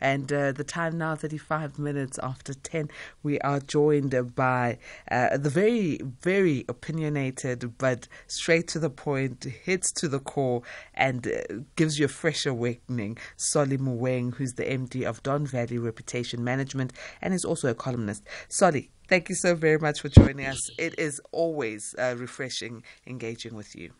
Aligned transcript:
And 0.00 0.32
uh, 0.32 0.52
the 0.52 0.64
time 0.64 0.98
now, 0.98 1.14
35 1.14 1.78
minutes 1.78 2.18
after 2.22 2.54
10, 2.54 2.90
we 3.22 3.38
are 3.40 3.60
joined 3.60 4.34
by 4.34 4.78
uh, 5.10 5.36
the 5.36 5.50
very, 5.50 6.00
very 6.20 6.64
opinionated, 6.68 7.78
but 7.78 8.08
straight 8.26 8.68
to 8.68 8.78
the 8.78 8.90
point, 8.90 9.44
hits 9.44 9.92
to 9.92 10.08
the 10.08 10.20
core, 10.20 10.62
and 10.94 11.26
uh, 11.26 11.54
gives 11.76 11.98
you 11.98 12.06
a 12.06 12.08
fresh 12.08 12.46
awakening. 12.46 13.18
Solly 13.36 13.78
Moeng, 13.78 14.34
who's 14.34 14.54
the 14.54 14.64
MD 14.64 15.04
of 15.04 15.22
Don 15.22 15.46
Valley 15.46 15.78
Reputation 15.78 16.42
Management 16.44 16.92
and 17.22 17.34
is 17.34 17.44
also 17.44 17.68
a 17.68 17.74
columnist. 17.74 18.24
Solly, 18.48 18.90
thank 19.08 19.28
you 19.28 19.34
so 19.34 19.54
very 19.54 19.78
much 19.78 20.00
for 20.00 20.08
joining 20.08 20.46
us. 20.46 20.70
It 20.78 20.98
is 20.98 21.20
always 21.32 21.94
uh, 21.98 22.14
refreshing 22.16 22.82
engaging 23.06 23.54
with 23.54 23.74
you. 23.74 23.92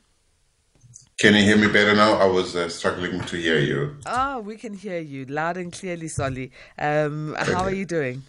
Can 1.19 1.35
you 1.35 1.43
hear 1.43 1.57
me 1.57 1.67
better 1.69 1.95
now? 1.95 2.13
I 2.13 2.27
was 2.27 2.55
uh, 2.55 2.69
struggling 2.69 3.19
to 3.23 3.37
hear 3.39 3.59
you. 3.59 3.97
Oh, 4.05 4.41
we 4.41 4.57
can 4.57 4.75
hear 4.75 4.99
you 4.99 5.25
loud 5.25 5.57
and 5.57 5.73
clearly, 5.73 6.09
Solly. 6.09 6.53
Um, 6.79 7.35
okay. 7.41 7.53
How 7.55 7.63
are 7.63 7.73
you 7.73 7.87
doing? 7.87 8.23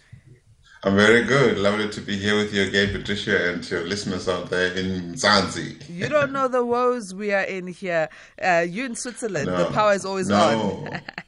I'm 0.82 0.96
very 0.96 1.22
good. 1.24 1.58
Lovely 1.58 1.90
to 1.90 2.00
be 2.00 2.16
here 2.16 2.34
with 2.34 2.54
you 2.54 2.62
again, 2.62 2.90
Patricia, 2.92 3.52
and 3.52 3.70
your 3.70 3.84
listeners 3.84 4.26
out 4.26 4.48
there 4.48 4.72
in 4.72 5.12
Mzansi. 5.12 5.86
You 5.90 6.08
don't 6.08 6.32
know 6.32 6.48
the 6.48 6.64
woes 6.64 7.14
we 7.14 7.30
are 7.30 7.42
in 7.42 7.66
here. 7.66 8.08
Uh, 8.42 8.64
you 8.66 8.86
in 8.86 8.94
Switzerland, 8.94 9.48
no, 9.48 9.58
the 9.58 9.70
power 9.70 9.92
is 9.92 10.06
always 10.06 10.30
no. 10.30 10.88
on. 10.90 11.00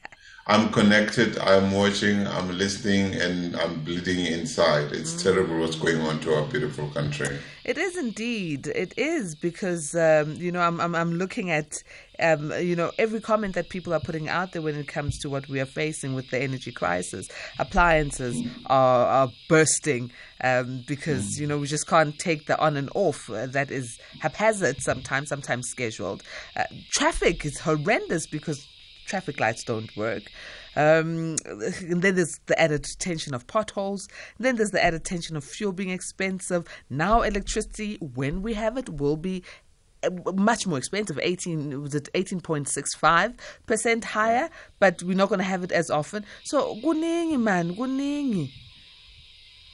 I'm 0.51 0.73
connected, 0.73 1.39
I'm 1.39 1.71
watching, 1.71 2.27
I'm 2.27 2.59
listening, 2.59 3.15
and 3.15 3.55
I'm 3.55 3.85
bleeding 3.85 4.27
inside. 4.27 4.91
It's 4.91 5.15
mm. 5.15 5.23
terrible 5.23 5.61
what's 5.61 5.77
going 5.77 6.01
on 6.01 6.19
to 6.23 6.35
our 6.35 6.43
beautiful 6.45 6.89
country. 6.89 7.39
It 7.65 7.79
is 7.79 7.97
indeed. 7.97 8.67
It 8.67 8.93
is 8.97 9.37
because, 9.37 9.95
um, 9.95 10.35
you 10.35 10.51
know, 10.51 10.61
I'm, 10.61 10.81
I'm, 10.81 10.97
I'm 10.97 11.13
looking 11.13 11.53
at, 11.53 11.85
um, 12.19 12.53
you 12.61 12.75
know, 12.75 12.91
every 12.99 13.21
comment 13.21 13.55
that 13.55 13.69
people 13.69 13.95
are 13.95 14.01
putting 14.01 14.29
out 14.29 14.51
there 14.51 14.61
when 14.61 14.75
it 14.75 14.89
comes 14.89 15.21
to 15.21 15.31
what 15.31 15.49
we 15.49 15.61
are 15.61 15.67
facing 15.67 16.17
with 16.17 16.31
the 16.31 16.43
energy 16.43 16.73
crisis. 16.73 17.29
Appliances 17.61 18.43
are, 18.67 19.07
are 19.07 19.29
bursting 19.49 20.11
um, 20.43 20.83
because, 20.89 21.39
you 21.39 21.47
know, 21.47 21.59
we 21.59 21.69
just 21.69 21.87
can't 21.87 22.19
take 22.19 22.47
the 22.47 22.59
on 22.59 22.77
and 22.77 22.91
off 22.97 23.31
uh, 23.31 23.47
that 23.47 23.71
is 23.71 24.01
haphazard 24.19 24.81
sometimes, 24.81 25.29
sometimes 25.29 25.69
scheduled. 25.69 26.25
Uh, 26.57 26.65
traffic 26.91 27.45
is 27.45 27.61
horrendous 27.61 28.27
because 28.27 28.67
traffic 29.11 29.41
lights 29.41 29.65
don't 29.65 29.95
work. 29.97 30.23
Um, 30.77 31.37
and 31.45 32.01
then 32.01 32.15
there's 32.15 32.39
the 32.47 32.59
added 32.59 32.87
tension 32.99 33.35
of 33.35 33.47
potholes. 33.47 34.09
Then 34.39 34.57
there's 34.57 34.71
the 34.71 34.83
added 34.83 35.05
tension 35.05 35.37
of 35.37 35.45
fuel 35.45 35.73
being 35.73 35.91
expensive. 35.91 36.65
Now 36.89 37.23
electricity, 37.23 37.99
when 38.15 38.41
we 38.41 38.55
have 38.55 38.79
it, 38.79 38.89
will 38.89 39.17
be 39.17 39.43
uh, 40.03 40.33
much 40.33 40.67
more 40.67 40.79
expensive 40.79 41.19
18 41.23 41.83
was 41.83 41.95
it 41.95 42.09
18.65 42.15 43.35
percent 43.67 44.03
higher 44.03 44.49
but 44.79 45.03
we're 45.03 45.15
not 45.15 45.29
going 45.29 45.41
to 45.41 45.45
have 45.45 45.63
it 45.63 45.73
as 45.73 45.91
often 45.91 46.25
so 46.43 46.75
kuningi 46.77 47.39
man 47.39 47.77
kuningi 47.77 48.51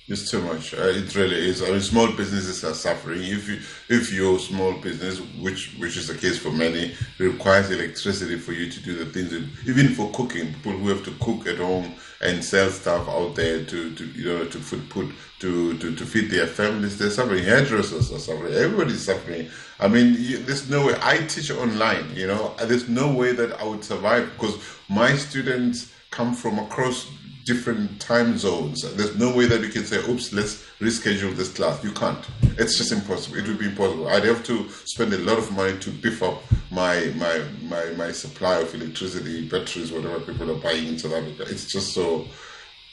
it's 0.08 0.30
too 0.30 0.40
much. 0.40 0.72
Uh, 0.72 0.82
it 0.82 1.14
really 1.16 1.48
is. 1.48 1.62
I 1.62 1.70
mean, 1.70 1.80
small 1.80 2.12
businesses 2.12 2.64
are 2.64 2.74
suffering. 2.74 3.22
If 3.22 3.48
you, 3.48 3.58
if 3.88 4.12
your 4.12 4.38
small 4.38 4.72
business, 4.74 5.18
which 5.40 5.74
which 5.78 5.96
is 5.96 6.06
the 6.06 6.14
case 6.14 6.38
for 6.38 6.50
many, 6.50 6.94
requires 7.18 7.70
electricity 7.70 8.38
for 8.38 8.52
you 8.52 8.70
to 8.70 8.80
do 8.80 9.04
the 9.04 9.06
things, 9.06 9.32
even 9.66 9.88
for 9.94 10.10
cooking, 10.12 10.54
people 10.54 10.72
who 10.72 10.88
have 10.88 11.04
to 11.04 11.10
cook 11.20 11.48
at 11.48 11.58
home 11.58 11.92
and 12.20 12.42
sell 12.42 12.70
stuff 12.70 13.08
out 13.08 13.34
there 13.34 13.64
to, 13.64 13.94
to 13.94 14.06
you 14.06 14.24
know 14.24 14.44
to 14.44 14.58
food 14.58 14.88
put 14.90 15.06
to, 15.40 15.76
to, 15.78 15.94
to 15.94 16.06
feed 16.06 16.30
their 16.30 16.46
families, 16.46 16.98
they're 16.98 17.10
suffering. 17.10 17.44
Hairdressers 17.44 18.12
are 18.12 18.18
suffering. 18.18 18.54
Everybody's 18.54 19.04
suffering. 19.04 19.48
I 19.78 19.88
mean, 19.88 20.14
there's 20.46 20.70
no 20.70 20.86
way. 20.86 20.94
I 21.02 21.18
teach 21.18 21.50
online. 21.50 22.14
You 22.14 22.28
know, 22.28 22.54
there's 22.64 22.88
no 22.88 23.12
way 23.12 23.32
that 23.32 23.60
I 23.60 23.64
would 23.64 23.84
survive 23.84 24.30
because 24.32 24.56
my 24.88 25.14
students 25.16 25.92
come 26.10 26.32
from 26.32 26.58
across 26.58 27.10
different 27.46 28.00
time 28.00 28.36
zones. 28.36 28.82
There's 28.96 29.16
no 29.16 29.34
way 29.34 29.46
that 29.46 29.60
you 29.62 29.68
can 29.68 29.84
say, 29.84 29.98
oops, 30.10 30.32
let's 30.32 30.64
reschedule 30.80 31.34
this 31.34 31.52
class. 31.52 31.82
You 31.82 31.92
can't. 31.92 32.18
It's 32.58 32.76
just 32.76 32.92
impossible. 32.92 33.38
It 33.38 33.46
would 33.46 33.58
be 33.58 33.66
impossible. 33.66 34.08
I'd 34.08 34.24
have 34.24 34.44
to 34.44 34.68
spend 34.84 35.14
a 35.14 35.18
lot 35.18 35.38
of 35.38 35.50
money 35.52 35.78
to 35.78 35.90
beef 35.90 36.22
up 36.22 36.42
my 36.70 37.12
my 37.16 37.44
my, 37.62 37.84
my 37.96 38.12
supply 38.12 38.56
of 38.58 38.74
electricity, 38.74 39.48
batteries, 39.48 39.92
whatever 39.92 40.20
people 40.20 40.50
are 40.50 40.60
buying 40.60 40.88
in 40.88 40.98
South 40.98 41.12
Africa. 41.12 41.44
It's 41.48 41.70
just 41.70 41.94
so 41.94 42.26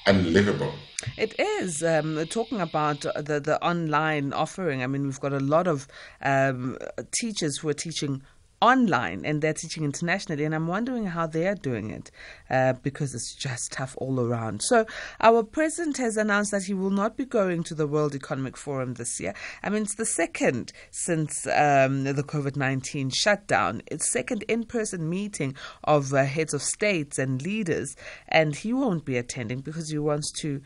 unlivable. 0.05 0.73
It 1.17 1.37
is 1.39 1.83
um, 1.83 2.25
talking 2.27 2.61
about 2.61 3.01
the 3.01 3.41
the 3.43 3.57
online 3.61 4.33
offering. 4.33 4.83
I 4.83 4.87
mean, 4.87 5.03
we've 5.03 5.19
got 5.19 5.33
a 5.33 5.39
lot 5.39 5.67
of 5.67 5.87
um, 6.21 6.77
teachers 7.11 7.57
who 7.57 7.69
are 7.69 7.73
teaching 7.73 8.21
online 8.63 9.25
and 9.25 9.41
they're 9.41 9.53
teaching 9.53 9.83
internationally. 9.83 10.45
And 10.45 10.55
I'm 10.55 10.67
wondering 10.67 11.05
how 11.05 11.27
they're 11.27 11.55
doing 11.55 11.91
it 11.91 12.09
uh, 12.49 12.73
because 12.81 13.13
it's 13.13 13.35
just 13.35 13.73
tough 13.73 13.95
all 13.97 14.19
around. 14.19 14.61
So, 14.61 14.85
our 15.19 15.43
president 15.43 15.97
has 15.97 16.17
announced 16.17 16.51
that 16.51 16.63
he 16.63 16.73
will 16.73 16.89
not 16.89 17.17
be 17.17 17.25
going 17.25 17.63
to 17.63 17.75
the 17.75 17.87
World 17.87 18.15
Economic 18.15 18.55
Forum 18.55 18.93
this 18.93 19.19
year. 19.19 19.33
I 19.63 19.69
mean, 19.69 19.83
it's 19.83 19.95
the 19.95 20.05
second 20.05 20.71
since 20.91 21.45
um, 21.47 22.05
the 22.05 22.23
COVID 22.23 22.55
19 22.55 23.09
shutdown, 23.09 23.81
it's 23.87 24.09
second 24.09 24.43
in 24.43 24.63
person 24.63 25.09
meeting 25.09 25.55
of 25.83 26.13
uh, 26.13 26.23
heads 26.23 26.53
of 26.53 26.61
states 26.61 27.19
and 27.19 27.41
leaders. 27.41 27.95
And 28.29 28.55
he 28.55 28.71
won't 28.71 29.05
be 29.05 29.17
attending 29.17 29.59
because 29.59 29.89
he 29.89 29.97
wants 29.97 30.31
to 30.39 30.61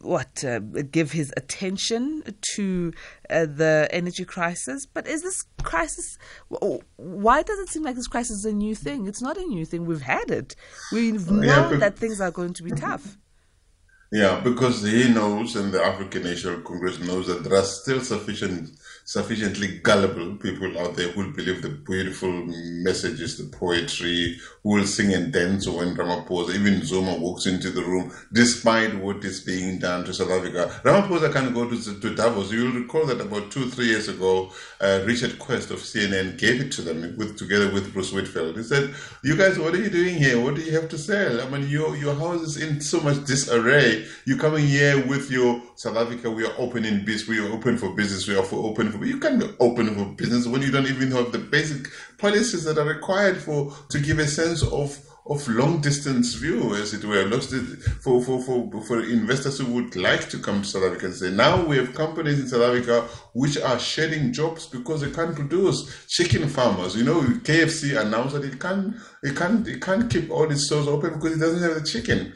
what 0.00 0.44
uh, 0.44 0.58
give 0.58 1.12
his 1.12 1.32
attention 1.36 2.22
to 2.54 2.92
uh, 3.30 3.46
the 3.46 3.88
energy 3.90 4.24
crisis. 4.24 4.86
But 4.86 5.06
is 5.06 5.22
this 5.22 5.44
crisis? 5.62 6.18
Why 6.96 7.42
does 7.42 7.58
it 7.58 7.68
seem 7.68 7.82
like 7.82 7.96
this 7.96 8.06
crisis 8.06 8.38
is 8.38 8.44
a 8.44 8.52
new 8.52 8.74
thing? 8.74 9.06
It's 9.06 9.22
not 9.22 9.36
a 9.36 9.42
new 9.42 9.64
thing. 9.64 9.86
We've 9.86 10.02
had 10.02 10.30
it. 10.30 10.54
We've 10.92 11.30
known 11.30 11.44
yeah, 11.44 11.68
but, 11.70 11.80
that 11.80 11.98
things 11.98 12.20
are 12.20 12.30
going 12.30 12.54
to 12.54 12.62
be 12.62 12.70
tough. 12.70 13.16
Yeah, 14.10 14.40
because 14.40 14.82
he 14.82 15.12
knows, 15.12 15.54
and 15.56 15.70
the 15.70 15.84
African 15.84 16.22
National 16.22 16.60
Congress 16.62 16.98
knows 16.98 17.26
that 17.26 17.44
there 17.44 17.58
are 17.58 17.64
still 17.64 18.00
sufficient 18.00 18.70
sufficiently 19.04 19.78
gullible 19.78 20.36
people 20.36 20.78
out 20.78 20.96
there 20.96 21.08
who 21.08 21.24
will 21.24 21.32
believe 21.32 21.62
the 21.62 21.68
beautiful 21.68 22.30
messages, 22.82 23.38
the 23.38 23.56
poetry, 23.56 24.38
who 24.62 24.74
will 24.74 24.86
sing 24.86 25.12
and 25.14 25.32
dance 25.32 25.66
when 25.66 25.96
Ramaphosa, 25.96 26.54
even 26.54 26.84
Zuma 26.84 27.14
walks 27.14 27.46
into 27.46 27.70
the 27.70 27.82
room, 27.82 28.12
despite 28.32 28.94
what 28.94 29.24
is 29.24 29.40
being 29.40 29.78
done 29.78 30.04
to 30.04 30.12
South 30.12 30.30
Africa. 30.30 30.80
Ramaphosa 30.84 31.32
can 31.32 31.52
go 31.54 31.68
to, 31.68 32.00
to 32.00 32.14
Davos. 32.14 32.52
You'll 32.52 32.72
recall 32.72 33.06
that 33.06 33.20
about 33.20 33.50
two, 33.50 33.70
three 33.70 33.86
years 33.86 34.08
ago, 34.08 34.52
uh, 34.80 35.02
Richard 35.04 35.38
Quest 35.38 35.70
of 35.70 35.78
CNN 35.78 36.38
gave 36.38 36.60
it 36.60 36.72
to 36.72 36.82
them 36.82 37.16
with 37.16 37.38
together 37.38 37.72
with 37.72 37.92
Bruce 37.92 38.12
Whitfield. 38.12 38.56
He 38.56 38.62
said, 38.62 38.94
you 39.22 39.36
guys, 39.36 39.58
what 39.58 39.74
are 39.74 39.82
you 39.82 39.90
doing 39.90 40.16
here? 40.16 40.40
What 40.40 40.54
do 40.56 40.62
you 40.62 40.72
have 40.72 40.88
to 40.90 40.98
sell? 40.98 41.40
I 41.40 41.48
mean, 41.48 41.68
your, 41.68 41.96
your 41.96 42.14
house 42.14 42.42
is 42.42 42.56
in 42.56 42.80
so 42.80 43.00
much 43.00 43.24
disarray. 43.24 44.06
You're 44.24 44.38
coming 44.38 44.66
here 44.66 45.04
with 45.06 45.30
your 45.30 45.62
South 45.76 45.96
Africa, 45.96 46.30
we 46.30 46.44
are 46.44 46.52
open 46.58 46.84
in 46.84 47.04
business, 47.04 47.28
we 47.28 47.38
are 47.38 47.52
open 47.52 47.78
for 47.78 47.94
business, 47.94 48.26
we 48.26 48.36
are 48.36 48.42
for 48.42 48.68
open 48.68 48.87
for 48.92 49.04
you 49.04 49.18
can 49.18 49.38
be 49.38 49.46
open 49.60 49.94
for 49.94 50.04
business 50.14 50.46
when 50.46 50.62
you 50.62 50.70
don't 50.70 50.86
even 50.86 51.10
have 51.10 51.32
the 51.32 51.38
basic 51.38 51.88
policies 52.18 52.64
that 52.64 52.78
are 52.78 52.84
required 52.84 53.38
for 53.38 53.72
to 53.88 53.98
give 53.98 54.18
a 54.18 54.26
sense 54.26 54.62
of 54.62 54.98
of 55.28 55.46
long 55.48 55.80
distance 55.80 56.34
view, 56.34 56.74
as 56.74 56.94
it 56.94 57.04
were, 57.04 57.30
for, 58.00 58.22
for, 58.22 58.40
for, 58.40 58.82
for 58.82 59.04
investors 59.04 59.58
who 59.58 59.66
would 59.74 59.94
like 59.94 60.28
to 60.30 60.38
come 60.38 60.62
to 60.62 60.68
South 60.68 60.84
Africa 60.84 61.06
and 61.06 61.14
say, 61.14 61.30
now 61.30 61.62
we 61.64 61.76
have 61.76 61.94
companies 61.94 62.40
in 62.40 62.48
South 62.48 62.62
Africa 62.62 63.06
which 63.34 63.58
are 63.58 63.78
shedding 63.78 64.32
jobs 64.32 64.66
because 64.66 65.02
they 65.02 65.10
can't 65.10 65.34
produce 65.34 66.06
chicken 66.08 66.48
farmers. 66.48 66.96
You 66.96 67.04
know, 67.04 67.20
KFC 67.20 68.00
announced 68.00 68.34
that 68.34 68.44
it 68.44 68.58
can't, 68.58 68.94
it 69.22 69.36
can't, 69.36 69.68
it 69.68 69.82
can't 69.82 70.10
keep 70.10 70.30
all 70.30 70.50
its 70.50 70.64
stores 70.64 70.88
open 70.88 71.14
because 71.14 71.36
it 71.36 71.40
doesn't 71.40 71.62
have 71.62 71.74
the 71.74 71.86
chicken. 71.86 72.32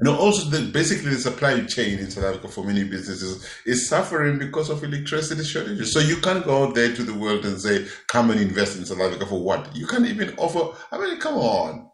Know, 0.00 0.16
also 0.16 0.48
the, 0.48 0.70
basically 0.70 1.10
the 1.10 1.18
supply 1.18 1.60
chain 1.64 1.98
in 1.98 2.10
South 2.10 2.24
Africa 2.24 2.48
for 2.48 2.64
many 2.64 2.84
businesses 2.84 3.44
is 3.66 3.88
suffering 3.88 4.38
because 4.38 4.70
of 4.70 4.84
electricity 4.84 5.42
shortages. 5.42 5.92
So 5.92 5.98
you 5.98 6.18
can't 6.18 6.44
go 6.44 6.64
out 6.68 6.76
there 6.76 6.94
to 6.94 7.02
the 7.02 7.14
world 7.14 7.44
and 7.44 7.60
say, 7.60 7.86
come 8.06 8.30
and 8.30 8.40
invest 8.40 8.78
in 8.78 8.86
South 8.86 9.00
Africa 9.00 9.26
for 9.26 9.42
what? 9.42 9.74
You 9.74 9.86
can't 9.88 10.06
even 10.06 10.34
offer, 10.36 10.78
I 10.92 10.98
mean, 10.98 11.18
come 11.18 11.34
on. 11.34 11.87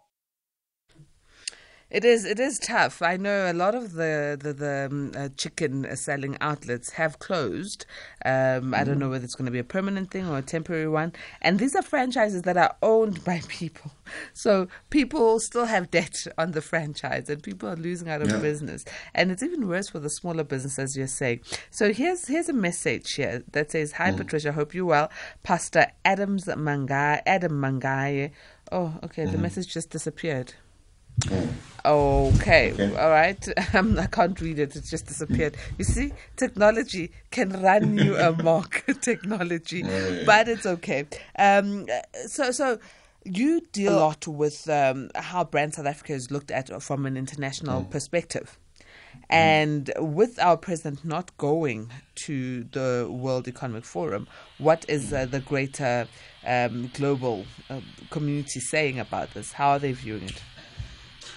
It 1.95 2.05
is. 2.05 2.25
It 2.25 2.41
is 2.41 2.59
tough. 2.59 3.03
I 3.03 3.17
know 3.17 3.49
a 3.49 3.55
lot 3.55 3.77
of 3.77 3.93
the 3.93 4.37
the, 4.41 4.53
the 4.53 4.89
um, 4.91 5.13
uh, 5.17 5.29
chicken 5.37 5.87
selling 5.95 6.37
outlets 6.41 6.91
have 6.91 7.21
closed. 7.21 7.87
Um, 8.25 8.33
mm. 8.33 8.75
I 8.75 8.83
don't 8.83 8.97
mm. 8.97 9.03
know 9.03 9.11
whether 9.11 9.25
it's 9.25 9.37
going 9.37 9.47
to 9.47 9.53
be 9.53 9.61
a 9.61 9.65
permanent 9.65 10.11
thing 10.11 10.27
or 10.27 10.39
a 10.39 10.43
temporary 10.43 10.89
one. 10.89 11.13
And 11.41 11.61
these 11.61 11.77
are 11.77 11.83
franchises 11.83 12.43
that 12.43 12.57
are 12.57 12.75
owned 12.83 13.23
by 13.23 13.43
people, 13.49 13.93
so 14.33 14.67
people 14.91 15.39
still 15.39 15.67
have 15.67 15.93
debt 15.93 16.27
on 16.37 16.51
the 16.51 16.61
franchise, 16.61 17.31
and 17.31 17.41
people 17.41 17.69
are 17.69 17.77
losing 17.77 18.09
out 18.09 18.23
of 18.23 18.29
yeah. 18.29 18.39
business. 18.39 18.85
And 19.15 19.31
it's 19.31 19.45
even 19.45 19.69
worse 19.69 19.89
for 19.89 20.01
the 20.01 20.11
smaller 20.11 20.43
businesses. 20.43 20.97
You're 20.97 21.07
saying. 21.07 21.43
So 21.71 21.93
here's 21.93 22.27
here's 22.27 22.49
a 22.49 22.53
message 22.53 23.13
here 23.13 23.45
that 23.53 23.71
says, 23.71 23.93
"Hi 23.93 24.11
mm. 24.11 24.17
Patricia, 24.17 24.51
hope 24.51 24.75
you're 24.75 24.85
well, 24.85 25.13
Pastor 25.45 25.87
Adams 26.05 26.47
Mangai, 26.47 27.23
Adam 27.25 27.53
Mangai." 27.53 28.33
Oh, 28.73 28.99
okay. 29.05 29.27
Mm. 29.27 29.31
The 29.31 29.39
message 29.39 29.73
just 29.73 29.91
disappeared. 29.91 30.55
Okay. 31.87 32.73
okay. 32.73 32.97
All 32.97 33.11
right. 33.11 33.49
Um, 33.75 33.99
I 33.99 34.07
can't 34.07 34.41
read 34.41 34.59
it. 34.59 34.77
It 34.77 34.85
just 34.85 35.07
disappeared. 35.07 35.57
You 35.79 35.85
see, 35.85 36.13
technology 36.37 37.11
can 37.31 37.51
run 37.61 37.99
you 37.99 38.17
amok. 38.17 38.85
technology, 39.01 39.83
but 40.25 40.49
it's 40.49 40.65
okay. 40.65 41.07
Um, 41.37 41.87
so, 42.27 42.53
so 42.53 42.79
You 43.25 43.63
deal 43.73 43.97
a 43.97 44.01
lot 44.01 44.29
with 44.29 44.69
um, 44.69 45.11
how 45.15 45.45
Brand 45.45 45.75
South 45.75 45.87
Africa 45.87 46.13
is 46.13 46.31
looked 46.31 46.51
at 46.51 46.83
from 46.83 47.07
an 47.07 47.17
international 47.17 47.83
mm. 47.83 47.91
perspective. 47.91 48.59
And 49.31 49.91
with 49.99 50.39
our 50.39 50.59
president 50.59 51.05
not 51.05 51.37
going 51.39 51.91
to 52.17 52.65
the 52.65 53.09
World 53.11 53.49
Economic 53.49 53.85
Forum, 53.85 54.29
what 54.59 54.85
is 54.89 55.13
uh, 55.13 55.25
the 55.25 55.41
greater 55.41 56.07
um, 56.47 56.91
global 56.93 57.47
uh, 57.71 57.81
community 58.11 58.61
saying 58.61 58.99
about 58.99 59.33
this? 59.33 59.53
How 59.53 59.71
are 59.71 59.79
they 59.79 59.93
viewing 59.93 60.25
it? 60.25 60.43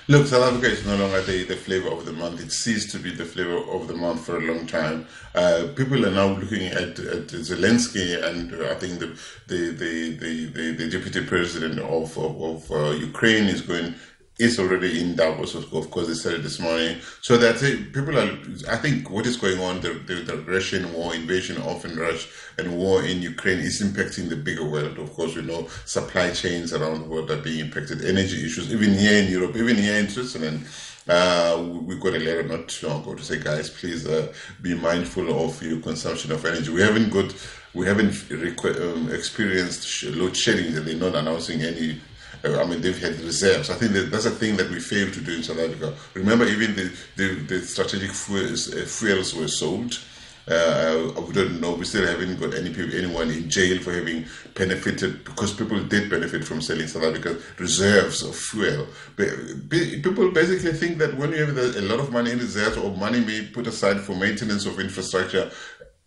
Look, 0.09 0.27
South 0.27 0.53
Africa 0.53 0.71
is 0.71 0.85
no 0.85 0.95
longer 0.95 1.21
the, 1.21 1.43
the 1.43 1.57
flavor 1.57 1.89
of 1.89 2.05
the 2.05 2.13
month. 2.13 2.39
It 2.39 2.53
ceased 2.53 2.91
to 2.91 2.97
be 2.97 3.11
the 3.11 3.25
flavor 3.25 3.57
of 3.57 3.89
the 3.89 3.93
month 3.93 4.25
for 4.25 4.37
a 4.37 4.39
long 4.39 4.65
time. 4.65 5.05
Uh, 5.35 5.67
people 5.75 6.05
are 6.05 6.11
now 6.11 6.27
looking 6.27 6.67
at, 6.67 6.97
at 6.97 7.27
Zelensky 7.27 8.15
and 8.23 8.53
uh, 8.53 8.71
I 8.71 8.75
think 8.75 8.99
the 8.99 9.07
the, 9.47 9.71
the, 9.71 10.15
the, 10.15 10.71
the, 10.71 10.89
deputy 10.89 11.25
president 11.25 11.79
of, 11.79 12.17
of, 12.17 12.41
of 12.41 12.71
uh, 12.71 12.91
Ukraine 12.91 13.49
is 13.49 13.59
going 13.61 13.95
is 14.39 14.59
already 14.59 15.01
in 15.01 15.15
Davos. 15.15 15.55
Of 15.55 15.91
course, 15.91 16.07
they 16.07 16.13
said 16.13 16.35
it 16.35 16.43
this 16.43 16.59
morning. 16.59 16.97
So 17.21 17.37
that's 17.37 17.63
it. 17.63 17.93
People 17.93 18.17
are. 18.19 18.37
I 18.69 18.77
think 18.77 19.09
what 19.09 19.25
is 19.25 19.37
going 19.37 19.59
on, 19.59 19.81
the, 19.81 19.93
the, 19.93 20.15
the 20.15 20.37
Russian 20.37 20.93
war, 20.93 21.15
invasion 21.15 21.57
of 21.61 21.83
in 21.85 21.97
Russia, 21.97 22.27
and 22.57 22.77
war 22.77 23.03
in 23.03 23.21
Ukraine 23.21 23.59
is 23.59 23.81
impacting 23.81 24.29
the 24.29 24.35
bigger 24.35 24.65
world. 24.65 24.97
Of 24.99 25.13
course, 25.13 25.35
we 25.35 25.41
know 25.41 25.67
supply 25.85 26.31
chains 26.31 26.73
around 26.73 27.01
the 27.03 27.09
world 27.09 27.31
are 27.31 27.41
being 27.41 27.59
impacted. 27.59 28.05
Energy 28.05 28.45
issues, 28.45 28.71
even 28.73 28.93
here 28.93 29.23
in 29.23 29.31
Europe, 29.31 29.55
even 29.55 29.75
here 29.75 29.97
in 29.97 30.07
Switzerland. 30.09 30.65
Uh, 31.07 31.65
we 31.85 31.95
got 31.95 32.15
a 32.15 32.19
letter 32.19 32.43
not 32.43 32.67
too 32.67 32.85
long 32.85 33.01
ago 33.01 33.15
to 33.15 33.23
say, 33.23 33.39
guys, 33.39 33.69
please 33.69 34.05
uh, 34.05 34.31
be 34.61 34.75
mindful 34.75 35.45
of 35.45 35.61
your 35.63 35.79
consumption 35.79 36.33
of 36.33 36.45
energy. 36.45 36.69
We 36.69 36.81
haven't 36.81 37.11
got, 37.11 37.33
we 37.73 37.85
haven't 37.85 38.09
requ- 38.09 38.81
um, 38.81 39.09
experienced 39.13 40.03
load 40.03 40.35
shedding, 40.35 40.73
they're 40.73 40.95
not 40.95 41.15
announcing 41.15 41.61
any 41.61 42.01
I 42.43 42.65
mean, 42.65 42.81
they've 42.81 42.99
had 42.99 43.19
reserves. 43.21 43.69
I 43.69 43.75
think 43.75 43.93
that 43.93 44.11
that's 44.11 44.25
a 44.25 44.31
thing 44.31 44.57
that 44.57 44.69
we 44.69 44.79
failed 44.79 45.13
to 45.13 45.21
do 45.21 45.35
in 45.35 45.43
South 45.43 45.59
Africa. 45.59 45.93
Remember, 46.13 46.45
even 46.45 46.75
the, 46.75 46.95
the, 47.15 47.35
the 47.47 47.61
strategic 47.61 48.11
fuels, 48.11 48.73
uh, 48.73 48.85
fuels 48.85 49.33
were 49.33 49.47
sold. 49.47 49.99
Uh, 50.47 51.11
we 51.27 51.33
don't 51.33 51.59
know. 51.59 51.73
We 51.73 51.83
still 51.83 52.07
haven't 52.07 52.39
got 52.39 52.53
any 52.53 52.73
people, 52.73 52.95
anyone 52.95 53.29
in 53.29 53.49
jail 53.49 53.81
for 53.81 53.91
having 53.91 54.25
benefited 54.53 55.25
because 55.25 55.53
people 55.53 55.83
did 55.83 56.09
benefit 56.09 56.45
from 56.45 56.61
selling 56.61 56.87
South 56.87 57.03
Africa's 57.03 57.43
reserves 57.59 58.23
of 58.23 58.33
fuel. 58.33 58.87
But 59.17 59.27
people 59.69 60.31
basically 60.31 60.71
think 60.71 60.99
that 60.99 61.17
when 61.17 61.31
you 61.31 61.45
have 61.45 61.57
a 61.57 61.81
lot 61.81 61.99
of 61.99 62.13
money 62.13 62.31
in 62.31 62.39
reserves 62.39 62.77
or 62.77 62.95
money 62.95 63.19
may 63.19 63.45
put 63.47 63.67
aside 63.67 63.99
for 63.99 64.15
maintenance 64.15 64.65
of 64.65 64.79
infrastructure, 64.79 65.51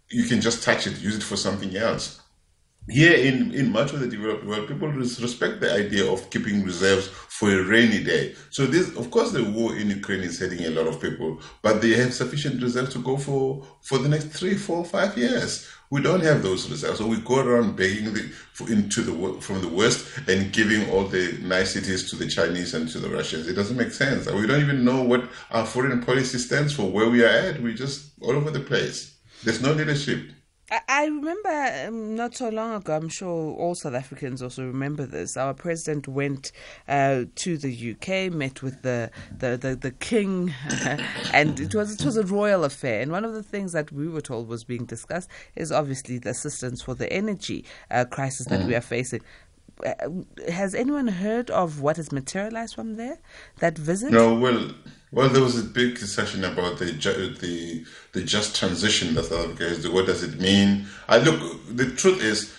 you 0.09 0.25
can 0.25 0.41
just 0.41 0.62
touch 0.62 0.87
it, 0.87 0.99
use 1.00 1.17
it 1.17 1.23
for 1.23 1.37
something 1.37 1.77
else 1.77 2.21
here 2.88 3.15
in, 3.15 3.53
in 3.53 3.71
much 3.71 3.93
of 3.93 4.00
the 4.00 4.09
developed 4.09 4.44
world, 4.44 4.67
people 4.67 4.88
respect 4.88 5.61
the 5.61 5.73
idea 5.73 6.11
of 6.11 6.29
keeping 6.31 6.65
reserves 6.65 7.06
for 7.09 7.50
a 7.50 7.65
rainy 7.65 8.03
day. 8.03 8.35
So 8.50 8.67
this, 8.67 8.97
of 8.97 9.11
course, 9.11 9.32
the 9.32 9.44
war 9.44 9.77
in 9.77 9.91
Ukraine 9.91 10.21
is 10.23 10.38
hitting 10.38 10.65
a 10.65 10.71
lot 10.71 10.87
of 10.87 11.00
people, 11.00 11.41
but 11.62 11.81
they 11.81 11.91
have 11.91 12.12
sufficient 12.12 12.62
reserves 12.62 12.93
to 12.94 12.99
go 13.03 13.17
for, 13.17 13.65
for 13.82 13.99
the 13.99 14.09
next 14.09 14.27
three, 14.27 14.56
four, 14.56 14.85
five 14.85 15.17
years. 15.17 15.69
We 15.91 16.00
don't 16.00 16.21
have 16.21 16.43
those 16.43 16.71
reserves, 16.71 16.99
so 16.99 17.06
we 17.06 17.17
go 17.19 17.41
around 17.41 17.77
begging 17.77 18.12
the, 18.15 18.32
into 18.69 19.03
the 19.03 19.41
from 19.41 19.61
the 19.61 19.69
West 19.69 20.06
and 20.29 20.53
giving 20.53 20.88
all 20.91 21.05
the 21.05 21.37
niceties 21.43 22.09
to 22.11 22.17
the 22.17 22.29
Chinese 22.29 22.75
and 22.75 22.88
to 22.91 23.00
the 23.00 23.11
Russians. 23.11 23.49
It 23.49 23.55
doesn't 23.55 23.77
make 23.77 23.91
sense. 23.91 24.31
We 24.31 24.47
don't 24.47 24.61
even 24.61 24.85
know 24.85 25.03
what 25.03 25.29
our 25.50 25.67
foreign 25.67 26.00
policy 26.00 26.38
stands 26.38 26.73
for, 26.73 26.85
where 26.85 27.11
we 27.11 27.25
are 27.25 27.29
at. 27.29 27.61
We're 27.61 27.75
just 27.75 28.12
all 28.23 28.37
over 28.37 28.53
the 28.53 28.61
place. 28.61 29.17
There's 29.43 29.61
no 29.61 29.73
leadership. 29.73 30.31
I 30.88 31.06
remember 31.06 31.87
um, 31.88 32.14
not 32.14 32.37
so 32.37 32.49
long 32.49 32.75
ago, 32.75 32.94
I'm 32.94 33.08
sure 33.08 33.56
all 33.56 33.75
South 33.75 33.94
Africans 33.94 34.40
also 34.40 34.64
remember 34.64 35.05
this. 35.05 35.37
Our 35.37 35.52
president 35.52 36.06
went 36.06 36.52
uh, 36.87 37.25
to 37.34 37.58
the 37.58 37.93
UK, 37.93 38.32
met 38.32 38.62
with 38.62 38.82
the, 38.82 39.11
the, 39.37 39.56
the, 39.56 39.75
the 39.75 39.90
king, 39.90 40.55
and 41.32 41.58
it 41.58 41.75
was, 41.75 41.94
it 41.94 42.05
was 42.05 42.17
a 42.17 42.22
royal 42.22 42.62
affair. 42.62 43.00
And 43.00 43.11
one 43.11 43.25
of 43.25 43.34
the 43.34 43.43
things 43.43 43.72
that 43.72 43.90
we 43.90 44.06
were 44.06 44.20
told 44.20 44.46
was 44.46 44.62
being 44.62 44.84
discussed 44.84 45.28
is 45.56 45.72
obviously 45.72 46.19
the 46.19 46.31
assistance 46.31 46.82
for 46.82 46.94
the 46.94 47.12
energy 47.12 47.64
uh, 47.90 48.05
crisis 48.05 48.46
that 48.46 48.61
mm. 48.61 48.67
we 48.69 48.76
are 48.76 48.81
facing. 48.81 49.22
Uh, 49.84 49.94
has 50.50 50.75
anyone 50.75 51.08
heard 51.08 51.50
of 51.50 51.81
what 51.81 51.96
has 51.96 52.12
materialized 52.12 52.76
from 52.76 52.94
there? 52.94 53.19
That 53.58 53.76
visit? 53.76 54.12
No, 54.12 54.34
well, 54.34 54.70
well, 55.12 55.28
there 55.28 55.42
was 55.42 55.58
a 55.58 55.64
big 55.64 55.98
discussion 55.98 56.44
about 56.44 56.78
the 56.78 56.86
the 57.40 57.84
the 58.12 58.22
just 58.24 58.56
transition 58.56 59.14
that 59.14 59.24
South 59.24 59.44
Africa 59.46 59.66
is. 59.66 59.88
What 59.88 60.06
does 60.06 60.22
it 60.22 60.40
mean? 60.40 60.86
I 61.08 61.18
look. 61.18 61.60
The 61.68 61.90
truth 61.90 62.22
is, 62.22 62.54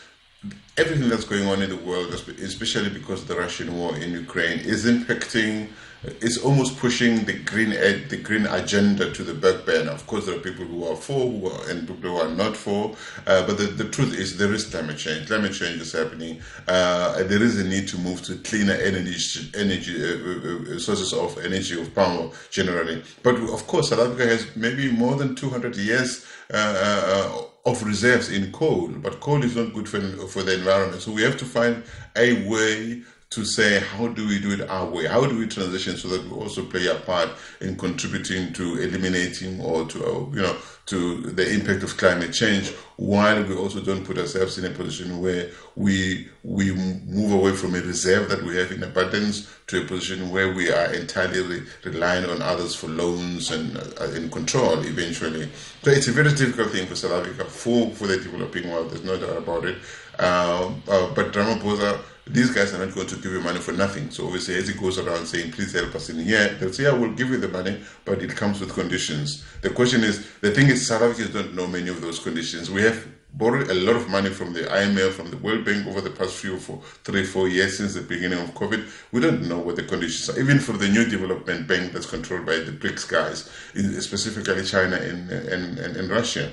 everything 0.78 1.10
that's 1.10 1.24
going 1.24 1.48
on 1.48 1.62
in 1.62 1.70
the 1.70 1.78
world, 1.78 2.14
especially 2.14 2.90
because 2.90 3.22
of 3.22 3.28
the 3.30 3.36
Russian 3.38 3.78
war 3.78 3.96
in 3.96 4.12
Ukraine, 4.12 4.60
is 4.60 4.86
impacting 4.86 5.70
is 6.04 6.40
almost 6.40 6.78
pushing 6.80 7.26
the 7.26 7.34
green 7.34 7.74
ed, 7.74 8.10
the 8.10 8.18
green 8.18 8.48
agenda 8.48 9.14
to 9.14 9.24
the 9.24 9.34
back 9.34 9.66
burner. 9.66 9.92
Of 9.92 10.08
course, 10.08 10.26
there 10.26 10.36
are 10.36 10.40
people 10.40 10.66
who 10.66 10.86
are 10.86 10.96
for 10.96 11.30
who 11.30 11.48
are, 11.48 11.70
and 11.70 11.88
people 11.88 12.12
who 12.12 12.18
are 12.18 12.30
not 12.30 12.58
for. 12.58 12.96
Uh, 13.28 13.46
but 13.46 13.58
the, 13.58 13.66
the 13.66 13.88
truth 13.90 14.18
is, 14.18 14.38
there 14.38 14.54
is 14.54 14.66
climate 14.66 14.98
change. 14.98 15.28
Climate 15.28 15.54
change 15.54 15.80
is 15.82 15.92
happening. 15.92 16.42
Uh, 16.68 17.22
there 17.24 17.44
is 17.44 17.60
a 17.60 17.68
need 17.68 17.88
to 17.90 17.98
move 18.00 18.22
to 18.24 18.36
cleaner 18.38 18.74
energy, 18.74 19.52
energy 19.56 19.96
uh, 20.04 20.74
uh, 20.74 20.76
uh 20.76 20.80
sources 20.80 21.14
of 21.14 21.38
energy 21.40 21.80
of 21.80 21.94
power 21.94 22.32
generally. 22.50 23.04
But 23.22 23.36
of 23.36 23.68
course, 23.68 23.90
South 23.90 24.00
Africa 24.00 24.26
has 24.26 24.56
maybe 24.56 24.92
more 24.92 25.16
than 25.16 25.36
200 25.36 25.76
years. 25.78 26.26
Uh, 26.54 27.44
of 27.64 27.84
reserves 27.84 28.32
in 28.32 28.52
coal, 28.52 28.88
but 28.88 29.20
coal 29.20 29.44
is 29.44 29.56
not 29.56 29.72
good 29.72 29.88
for, 29.88 30.02
for 30.28 30.42
the 30.42 30.56
environment. 30.56 31.00
So 31.02 31.12
we 31.12 31.22
have 31.22 31.38
to 31.38 31.46
find 31.46 31.84
a 32.16 32.50
way 32.50 33.04
to 33.32 33.46
say 33.46 33.80
how 33.80 34.10
do 34.10 34.28
we 34.28 34.40
do 34.40 34.52
it 34.52 34.70
our 34.70 34.86
way? 34.86 35.08
How 35.08 35.26
do 35.26 35.38
we 35.40 35.48
transition 35.48 35.96
so 35.96 36.10
that 36.10 36.24
we 36.26 36.32
also 36.32 36.66
play 36.66 36.88
a 36.88 36.96
part 36.96 37.30
in 37.62 37.78
contributing 37.78 38.52
to 38.54 38.82
eliminating 38.82 39.62
or 39.62 39.86
to 39.86 40.06
uh, 40.06 40.20
you 40.36 40.42
know 40.42 40.58
to 40.88 41.22
the 41.22 41.54
impact 41.54 41.84
of 41.84 41.96
climate 41.96 42.34
change, 42.34 42.74
while 42.98 43.42
we 43.44 43.56
also 43.56 43.80
don't 43.80 44.04
put 44.04 44.18
ourselves 44.18 44.58
in 44.58 44.66
a 44.66 44.70
position 44.70 45.22
where 45.22 45.50
we 45.78 46.28
we 46.44 46.74
move 46.74 47.32
away 47.32 47.54
from 47.56 47.74
a 47.74 47.80
reserve 47.80 48.28
that 48.28 48.44
we 48.44 48.58
have 48.58 48.70
in 48.74 48.84
abundance 48.84 49.50
to 49.68 49.82
a 49.82 49.86
position 49.86 50.30
where 50.30 50.54
we 50.54 50.70
are 50.70 50.94
entirely 50.94 51.64
relying 51.86 52.26
on 52.26 52.42
others 52.42 52.76
for 52.76 52.88
loans 52.88 53.50
and 53.50 53.78
uh, 53.78 54.12
in 54.14 54.30
control 54.30 54.78
eventually. 54.80 55.50
So 55.84 55.92
it's 55.92 56.10
a 56.10 56.12
very 56.12 56.34
difficult 56.34 56.72
thing 56.72 56.86
for 56.86 56.96
South 56.96 57.14
Africa 57.14 57.46
for 57.46 57.92
for 57.92 58.08
the 58.08 58.18
developing 58.18 58.70
world. 58.70 58.90
There's 58.90 59.06
no 59.06 59.18
doubt 59.18 59.38
about 59.38 59.64
it. 59.64 59.78
Uh, 60.20 60.74
uh, 60.90 61.14
but 61.14 61.32
Ramaphosa 61.32 62.02
these 62.34 62.50
guys 62.52 62.74
are 62.74 62.86
not 62.86 62.94
going 62.96 63.08
to 63.08 63.16
give 63.16 63.32
you 63.32 63.42
money 63.42 63.60
for 63.60 63.74
nothing. 63.74 64.10
So 64.10 64.26
obviously, 64.26 64.56
as 64.56 64.68
he 64.68 64.74
goes 64.74 64.98
around 64.98 65.26
saying, 65.26 65.52
please 65.52 65.74
help 65.74 65.94
us 65.96 66.10
in 66.10 66.20
here, 66.20 66.50
they'll 66.60 66.74
say, 66.74 66.88
I 66.88 66.94
will 66.94 67.12
give 67.12 67.30
you 67.30 67.38
the 67.38 67.48
money, 67.48 67.82
but 68.06 68.22
it 68.22 68.36
comes 68.36 68.60
with 68.60 68.74
conditions. 68.74 69.44
The 69.62 69.70
question 69.70 70.04
is, 70.04 70.28
the 70.42 70.52
thing 70.52 70.68
is, 70.68 70.88
South 70.88 71.02
Africans 71.02 71.34
don't 71.34 71.56
know 71.56 71.68
many 71.68 71.90
of 71.90 72.02
those 72.02 72.20
conditions. 72.20 72.72
We 72.72 72.84
have 72.84 73.06
borrowed 73.34 73.70
a 73.70 73.74
lot 73.74 73.96
of 73.96 74.10
money 74.10 74.30
from 74.30 74.54
the 74.54 74.62
IMF, 74.62 75.12
from 75.12 75.32
the 75.32 75.38
World 75.38 75.66
Bank 75.66 75.88
over 75.88 76.02
the 76.02 76.10
past 76.10 76.36
few, 76.36 76.58
four, 76.58 76.82
three, 77.04 77.24
four 77.24 77.48
years 77.48 77.78
since 77.78 77.94
the 77.94 78.02
beginning 78.02 78.40
of 78.40 78.54
COVID. 78.54 78.90
We 79.12 79.22
don't 79.22 79.48
know 79.48 79.60
what 79.60 79.76
the 79.76 79.84
conditions 79.84 80.30
are. 80.30 80.40
Even 80.40 80.60
for 80.60 80.74
the 80.74 80.90
new 80.90 81.06
development 81.06 81.68
bank 81.68 81.94
that's 81.94 82.10
controlled 82.10 82.46
by 82.46 82.58
the 82.58 82.72
BRICS 82.72 83.10
guys, 83.10 84.04
specifically 84.04 84.64
China 84.64 84.98
and, 84.98 85.30
and, 85.30 85.78
and, 85.80 85.98
and 85.98 86.10
Russia. 86.10 86.52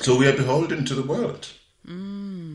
So 0.00 0.16
we 0.16 0.26
are 0.28 0.36
beholden 0.36 0.84
to 0.86 0.94
the 0.94 1.02
world. 1.02 1.48
Mm. 1.86 2.49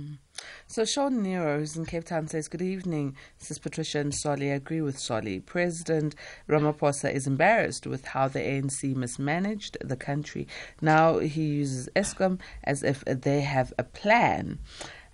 So 0.76 0.84
Sean 0.84 1.24
Nero, 1.24 1.60
who's 1.60 1.78
in 1.78 1.86
Cape 1.86 2.04
Town, 2.04 2.28
says, 2.28 2.50
Good 2.50 2.62
evening, 2.62 3.16
Sis 3.38 3.58
Patricia 3.58 4.00
and 4.00 4.14
Solly. 4.14 4.52
I 4.52 4.56
agree 4.56 4.82
with 4.82 5.00
Solly. 5.00 5.40
President 5.40 6.16
Ramaphosa 6.50 7.14
is 7.14 7.28
embarrassed 7.28 7.88
with 7.88 8.04
how 8.04 8.28
the 8.28 8.40
ANC 8.40 8.94
mismanaged 8.94 9.78
the 9.80 9.96
country. 9.96 10.50
Now 10.82 11.20
he 11.20 11.46
uses 11.46 11.88
Eskom 11.96 12.42
as 12.66 12.84
if 12.84 13.06
they 13.06 13.40
have 13.40 13.72
a 13.78 13.86
plan. 13.86 14.60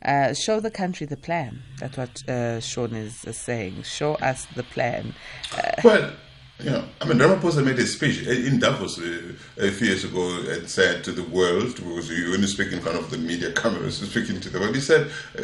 Uh, 0.04 0.34
show 0.34 0.60
the 0.60 0.72
country 0.72 1.06
the 1.06 1.16
plan. 1.16 1.62
That's 1.78 1.96
what 1.96 2.28
uh, 2.28 2.60
Sean 2.60 2.96
is 2.96 3.24
uh, 3.24 3.32
saying. 3.32 3.84
Show 3.84 4.16
us 4.16 4.48
the 4.56 4.64
plan. 4.64 5.14
Uh, 5.84 6.10
yeah, 6.64 6.84
I 7.02 7.06
mean, 7.06 7.18
Ramaphosa 7.18 7.64
made 7.64 7.80
a 7.80 7.88
speech. 7.88 8.28
In 8.28 8.60
Davos 8.60 9.00
uh, 9.00 9.34
a 9.58 9.72
few 9.72 9.88
years 9.88 10.04
ago 10.04 10.22
and 10.50 10.70
said 10.70 11.04
to 11.06 11.12
the 11.12 11.24
world, 11.24 11.76
because 11.76 12.10
you 12.10 12.34
only 12.34 12.48
speak 12.48 12.72
in 12.72 12.80
front 12.80 12.98
of 12.98 13.10
the 13.10 13.18
media 13.18 13.52
cameras, 13.52 13.98
speaking 13.98 14.40
to 14.40 14.50
the 14.50 14.60
world, 14.60 14.76
he 14.76 14.82
said, 14.82 15.12
uh, 15.38 15.42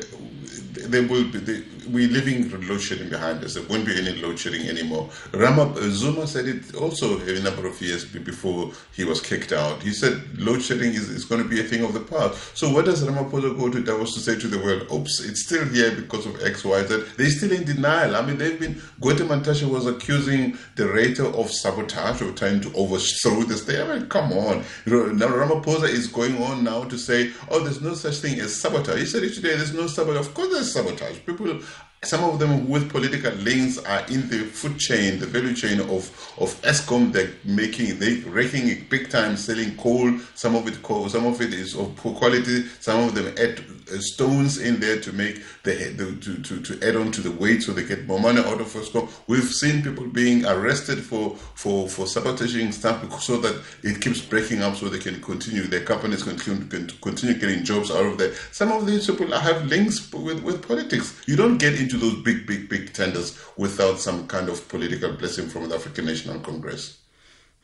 there 0.87 1.07
will 1.07 1.25
be, 1.25 1.65
we're 1.89 2.09
living 2.09 2.49
load 2.67 2.81
shedding 2.81 3.09
behind 3.09 3.43
us. 3.43 3.55
There 3.55 3.63
won't 3.63 3.85
be 3.85 3.97
any 3.97 4.21
load 4.21 4.39
shedding 4.39 4.67
anymore. 4.67 5.09
Rama, 5.33 5.71
uh, 5.71 5.89
Zuma 5.89 6.27
said 6.27 6.47
it 6.47 6.75
also 6.75 7.19
a 7.19 7.39
number 7.41 7.67
of 7.67 7.81
years 7.81 8.05
before 8.05 8.71
he 8.93 9.03
was 9.03 9.21
kicked 9.21 9.51
out. 9.51 9.81
He 9.81 9.91
said 9.91 10.21
load 10.39 10.61
shedding 10.61 10.93
is, 10.93 11.09
is 11.09 11.25
going 11.25 11.41
to 11.41 11.47
be 11.47 11.59
a 11.59 11.63
thing 11.63 11.83
of 11.83 11.93
the 11.93 11.99
past. 11.99 12.57
So 12.57 12.71
what 12.71 12.85
does 12.85 13.03
Ramaphosa 13.03 13.57
go 13.57 13.69
to 13.69 13.83
Davos 13.83 14.13
to 14.15 14.19
say 14.19 14.37
to 14.39 14.47
the 14.47 14.59
world? 14.59 14.87
Oops, 14.91 15.19
it's 15.21 15.43
still 15.45 15.65
here 15.65 15.95
because 15.95 16.25
of 16.25 16.41
X, 16.43 16.63
Y, 16.63 16.83
Z. 16.85 17.03
They're 17.17 17.29
still 17.29 17.51
in 17.51 17.63
denial. 17.63 18.15
I 18.15 18.21
mean, 18.21 18.37
they've 18.37 18.59
been, 18.59 18.75
Gwede 19.01 19.27
Mantashe 19.27 19.69
was 19.69 19.85
accusing 19.85 20.57
De 20.75 20.83
Ruyter 20.83 21.33
of 21.33 21.51
sabotage 21.51 22.21
or 22.21 22.31
trying 22.33 22.61
to 22.61 22.73
overthrow 22.73 23.43
this 23.43 23.63
thing. 23.63 23.81
I 23.81 23.97
mean, 23.97 24.07
come 24.07 24.33
on. 24.33 24.63
Now 24.85 25.27
Ramaphosa 25.27 25.89
is 25.89 26.07
going 26.07 26.41
on 26.43 26.63
now 26.63 26.83
to 26.83 26.97
say, 26.97 27.31
oh, 27.49 27.63
there's 27.63 27.81
no 27.81 27.93
such 27.93 28.17
thing 28.17 28.39
as 28.39 28.55
sabotage. 28.55 28.99
He 28.99 29.05
said 29.05 29.23
it 29.23 29.33
today, 29.33 29.55
there's 29.55 29.73
no 29.73 29.87
sabotage. 29.87 30.27
Of 30.27 30.33
course 30.33 30.49
there's 30.51 30.73
sabotage. 30.73 31.19
People 31.25 31.59
some 32.03 32.23
of 32.23 32.39
them 32.39 32.69
with 32.69 32.89
political 32.89 33.33
links 33.33 33.79
are 33.79 34.05
in 34.07 34.29
the 34.29 34.39
food 34.45 34.77
chain, 34.77 35.19
the 35.19 35.25
value 35.25 35.55
chain 35.55 35.79
of, 35.79 36.33
of 36.37 36.61
Eskom. 36.61 37.11
They're 37.11 37.31
making, 37.43 37.97
they 37.99 38.17
raking 38.21 38.67
it 38.67 38.89
big 38.89 39.09
time, 39.09 39.35
selling 39.35 39.75
coal. 39.77 40.17
Some 40.35 40.55
of 40.55 40.67
it 40.67 40.83
coal, 40.83 41.09
some 41.09 41.25
of 41.25 41.41
it 41.41 41.53
is 41.53 41.75
of 41.75 41.95
poor 41.95 42.13
quality. 42.13 42.65
Some 42.79 43.03
of 43.03 43.15
them 43.15 43.33
add 43.37 43.61
stones 44.01 44.57
in 44.57 44.79
there 44.79 44.99
to 44.99 45.11
make 45.11 45.41
the, 45.63 45.73
the 45.95 46.15
to, 46.21 46.41
to, 46.43 46.61
to 46.61 46.87
add 46.87 46.95
on 46.95 47.11
to 47.11 47.21
the 47.21 47.31
weight 47.31 47.63
so 47.63 47.71
they 47.71 47.83
get 47.83 48.05
more 48.05 48.19
money 48.19 48.39
out 48.39 48.61
of 48.61 48.67
Eskom. 48.67 49.09
We've 49.27 49.43
seen 49.43 49.83
people 49.83 50.07
being 50.07 50.45
arrested 50.45 50.99
for, 50.99 51.35
for, 51.35 51.87
for 51.87 52.07
sabotaging 52.07 52.71
stuff 52.71 53.21
so 53.21 53.37
that 53.37 53.61
it 53.83 54.01
keeps 54.01 54.21
breaking 54.21 54.61
up 54.61 54.75
so 54.75 54.89
they 54.89 54.99
can 54.99 55.21
continue, 55.21 55.63
their 55.63 55.83
companies 55.83 56.23
continue, 56.23 56.87
continue 57.01 57.35
getting 57.35 57.63
jobs 57.63 57.91
out 57.91 58.05
of 58.05 58.17
there. 58.17 58.33
Some 58.51 58.71
of 58.71 58.85
these 58.85 59.07
people 59.07 59.31
have 59.31 59.65
links 59.65 60.11
with, 60.11 60.43
with 60.43 60.67
politics. 60.67 61.21
You 61.25 61.35
don't 61.35 61.57
get 61.57 61.79
into 61.79 61.97
those 61.97 62.21
big, 62.23 62.45
big, 62.45 62.69
big 62.69 62.93
tenders 62.93 63.39
without 63.57 63.99
some 63.99 64.27
kind 64.27 64.49
of 64.49 64.67
political 64.67 65.13
blessing 65.13 65.47
from 65.47 65.69
the 65.69 65.75
African 65.75 66.05
National 66.05 66.39
Congress. 66.39 66.99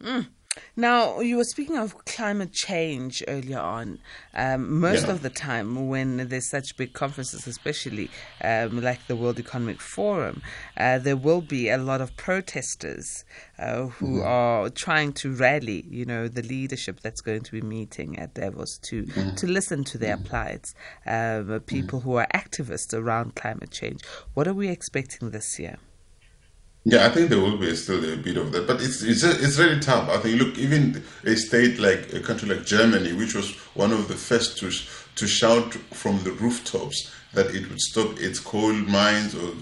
Mm. 0.02 0.28
Now, 0.76 1.20
you 1.20 1.38
were 1.38 1.44
speaking 1.44 1.78
of 1.78 2.06
climate 2.06 2.52
change 2.52 3.24
earlier 3.28 3.60
on. 3.60 4.00
Um, 4.34 4.80
most 4.80 5.06
yeah. 5.06 5.14
of 5.14 5.22
the 5.22 5.30
time, 5.30 5.88
when 5.88 6.28
there's 6.30 6.50
such 6.50 6.78
big 6.78 6.94
conferences, 6.94 7.48
especially 7.48 8.10
um, 8.44 8.82
like 8.82 9.06
the 9.08 9.16
World 9.16 9.40
Economic 9.40 9.82
Forum, 9.82 10.42
uh, 10.78 11.00
there 11.00 11.18
will 11.18 11.42
be 11.42 11.70
a 11.70 11.78
lot 11.78 12.02
of 12.02 12.16
protesters 12.18 13.24
uh, 13.60 13.88
who 13.88 14.18
mm-hmm. 14.18 14.28
are 14.28 14.70
trying 14.70 15.14
to 15.14 15.34
rally, 15.34 15.86
you 15.90 16.06
know, 16.06 16.28
the 16.28 16.42
leadership 16.42 17.00
that's 17.02 17.22
going 17.22 17.42
to 17.42 17.52
be 17.52 17.62
meeting 17.62 18.18
at 18.18 18.34
Davos 18.34 18.78
to 18.80 19.04
mm-hmm. 19.04 19.36
to 19.36 19.48
listen 19.48 19.84
to 19.86 19.98
their 19.98 20.18
mm-hmm. 20.18 20.26
plights. 20.26 20.76
Um, 21.06 21.60
people 21.62 22.02
who 22.02 22.16
are 22.16 22.28
activists 22.34 22.94
around 22.94 23.36
climate 23.36 23.72
change. 23.72 24.04
What 24.34 24.48
are 24.48 24.54
we 24.54 24.70
expecting 24.70 25.32
this 25.32 25.60
year? 25.60 25.78
Yeah, 26.86 27.06
I 27.06 27.10
think 27.10 27.30
there 27.30 27.40
will 27.40 27.58
be 27.58 27.74
still 27.78 28.04
a 28.14 28.18
bit 28.18 28.36
of 28.36 28.52
that, 28.52 28.68
but 28.68 28.82
it's 28.82 29.02
it's 29.04 29.24
it's 29.24 29.58
really 29.58 29.80
tough. 29.80 30.10
I 30.10 30.18
think 30.18 30.40
look, 30.42 30.58
even 30.58 31.02
a 31.24 31.36
state 31.36 31.80
like 31.80 32.12
a 32.14 32.20
country 32.20 32.50
like 32.50 32.66
Germany, 32.66 33.14
which 33.14 33.36
was 33.36 33.56
one 33.74 33.94
of 33.94 34.10
the 34.10 34.16
first 34.16 34.58
to 34.60 34.70
to 35.16 35.28
shout 35.28 35.74
from 35.94 36.22
the 36.24 36.32
rooftops 36.32 37.10
that 37.34 37.54
it 37.54 37.68
would 37.70 37.80
stop 37.82 38.20
its 38.20 38.40
coal 38.40 38.74
mines 38.74 39.36
or 39.36 39.54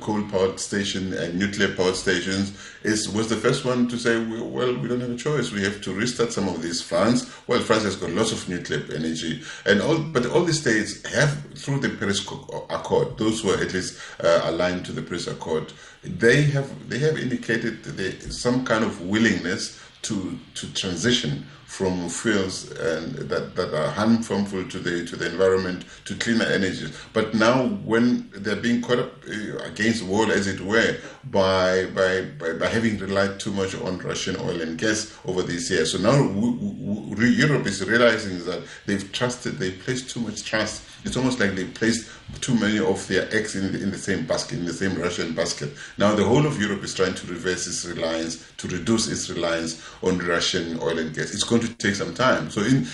coal 0.00 0.22
power 0.24 0.56
station 0.56 1.12
and 1.12 1.38
nuclear 1.38 1.74
power 1.74 1.92
stations 1.92 2.52
is 2.82 3.08
was 3.08 3.28
the 3.28 3.36
first 3.36 3.64
one 3.64 3.86
to 3.88 3.98
say 3.98 4.16
well 4.24 4.74
we 4.76 4.88
don't 4.88 5.00
have 5.00 5.10
a 5.10 5.16
choice. 5.16 5.52
We 5.52 5.62
have 5.62 5.80
to 5.82 5.92
restart 5.92 6.32
some 6.32 6.48
of 6.48 6.62
these 6.62 6.82
plants 6.82 7.30
well 7.46 7.60
France 7.60 7.84
has 7.84 7.96
got 7.96 8.10
lots 8.10 8.32
of 8.32 8.48
nuclear 8.48 8.82
energy. 8.94 9.42
And 9.66 9.80
all 9.80 9.98
but 9.98 10.26
all 10.26 10.44
the 10.44 10.54
states 10.54 11.06
have 11.12 11.44
through 11.54 11.80
the 11.80 11.90
Paris 11.90 12.26
Accord 12.70 13.18
those 13.18 13.42
who 13.42 13.50
are 13.50 13.62
at 13.62 13.74
least 13.74 14.00
uh, 14.22 14.40
aligned 14.44 14.86
to 14.86 14.92
the 14.92 15.02
Paris 15.02 15.26
Accord 15.26 15.72
they 16.02 16.42
have 16.42 16.88
they 16.88 16.98
have 16.98 17.18
indicated 17.18 18.32
some 18.32 18.64
kind 18.64 18.84
of 18.84 19.02
willingness 19.02 19.78
to 20.02 20.38
to 20.54 20.72
transition 20.72 21.46
from 21.70 22.08
fuels 22.08 22.68
and 22.72 23.14
that, 23.30 23.54
that 23.54 23.72
are 23.72 23.92
harmful 23.92 24.42
to 24.64 24.78
the 24.80 25.06
to 25.06 25.14
the 25.14 25.26
environment 25.30 25.84
to 26.04 26.16
cleaner 26.16 26.44
energies. 26.44 26.92
But 27.12 27.32
now, 27.32 27.68
when 27.84 28.28
they're 28.34 28.56
being 28.56 28.82
caught 28.82 28.98
up 28.98 29.12
uh, 29.28 29.58
against 29.58 30.00
the 30.00 30.06
wall, 30.06 30.32
as 30.32 30.48
it 30.48 30.60
were, 30.60 30.96
by, 31.30 31.86
by 31.94 32.22
by, 32.22 32.54
by 32.54 32.66
having 32.66 32.98
relied 32.98 33.38
too 33.38 33.52
much 33.52 33.76
on 33.76 33.98
Russian 33.98 34.34
oil 34.40 34.60
and 34.60 34.76
gas 34.78 35.16
over 35.24 35.42
these 35.42 35.70
years, 35.70 35.92
so 35.92 35.98
now 35.98 36.10
w- 36.10 36.58
w- 36.58 37.09
Europe 37.26 37.66
is 37.66 37.86
realizing 37.86 38.44
that 38.44 38.62
they've 38.86 39.10
trusted, 39.12 39.58
they 39.58 39.72
placed 39.72 40.10
too 40.10 40.20
much 40.20 40.44
trust 40.44 40.82
it's 41.04 41.16
almost 41.16 41.40
like 41.40 41.54
they 41.54 41.64
placed 41.64 42.10
too 42.40 42.54
many 42.54 42.78
of 42.78 43.06
their 43.08 43.32
eggs 43.34 43.56
in 43.56 43.72
the, 43.72 43.82
in 43.82 43.90
the 43.90 43.98
same 43.98 44.26
basket, 44.26 44.58
in 44.58 44.66
the 44.66 44.72
same 44.72 45.00
Russian 45.00 45.34
basket. 45.34 45.70
Now 45.98 46.14
the 46.14 46.24
whole 46.24 46.46
of 46.46 46.60
Europe 46.60 46.84
is 46.84 46.94
trying 46.94 47.14
to 47.14 47.26
reverse 47.26 47.66
its 47.66 47.84
reliance, 47.86 48.52
to 48.58 48.68
reduce 48.68 49.08
its 49.08 49.30
reliance 49.30 49.82
on 50.02 50.18
Russian 50.18 50.78
oil 50.80 50.98
and 50.98 51.14
gas. 51.14 51.32
It's 51.32 51.44
going 51.44 51.62
to 51.62 51.74
take 51.74 51.94
some 51.94 52.14
time. 52.14 52.50
So 52.50 52.60
in 52.62 52.86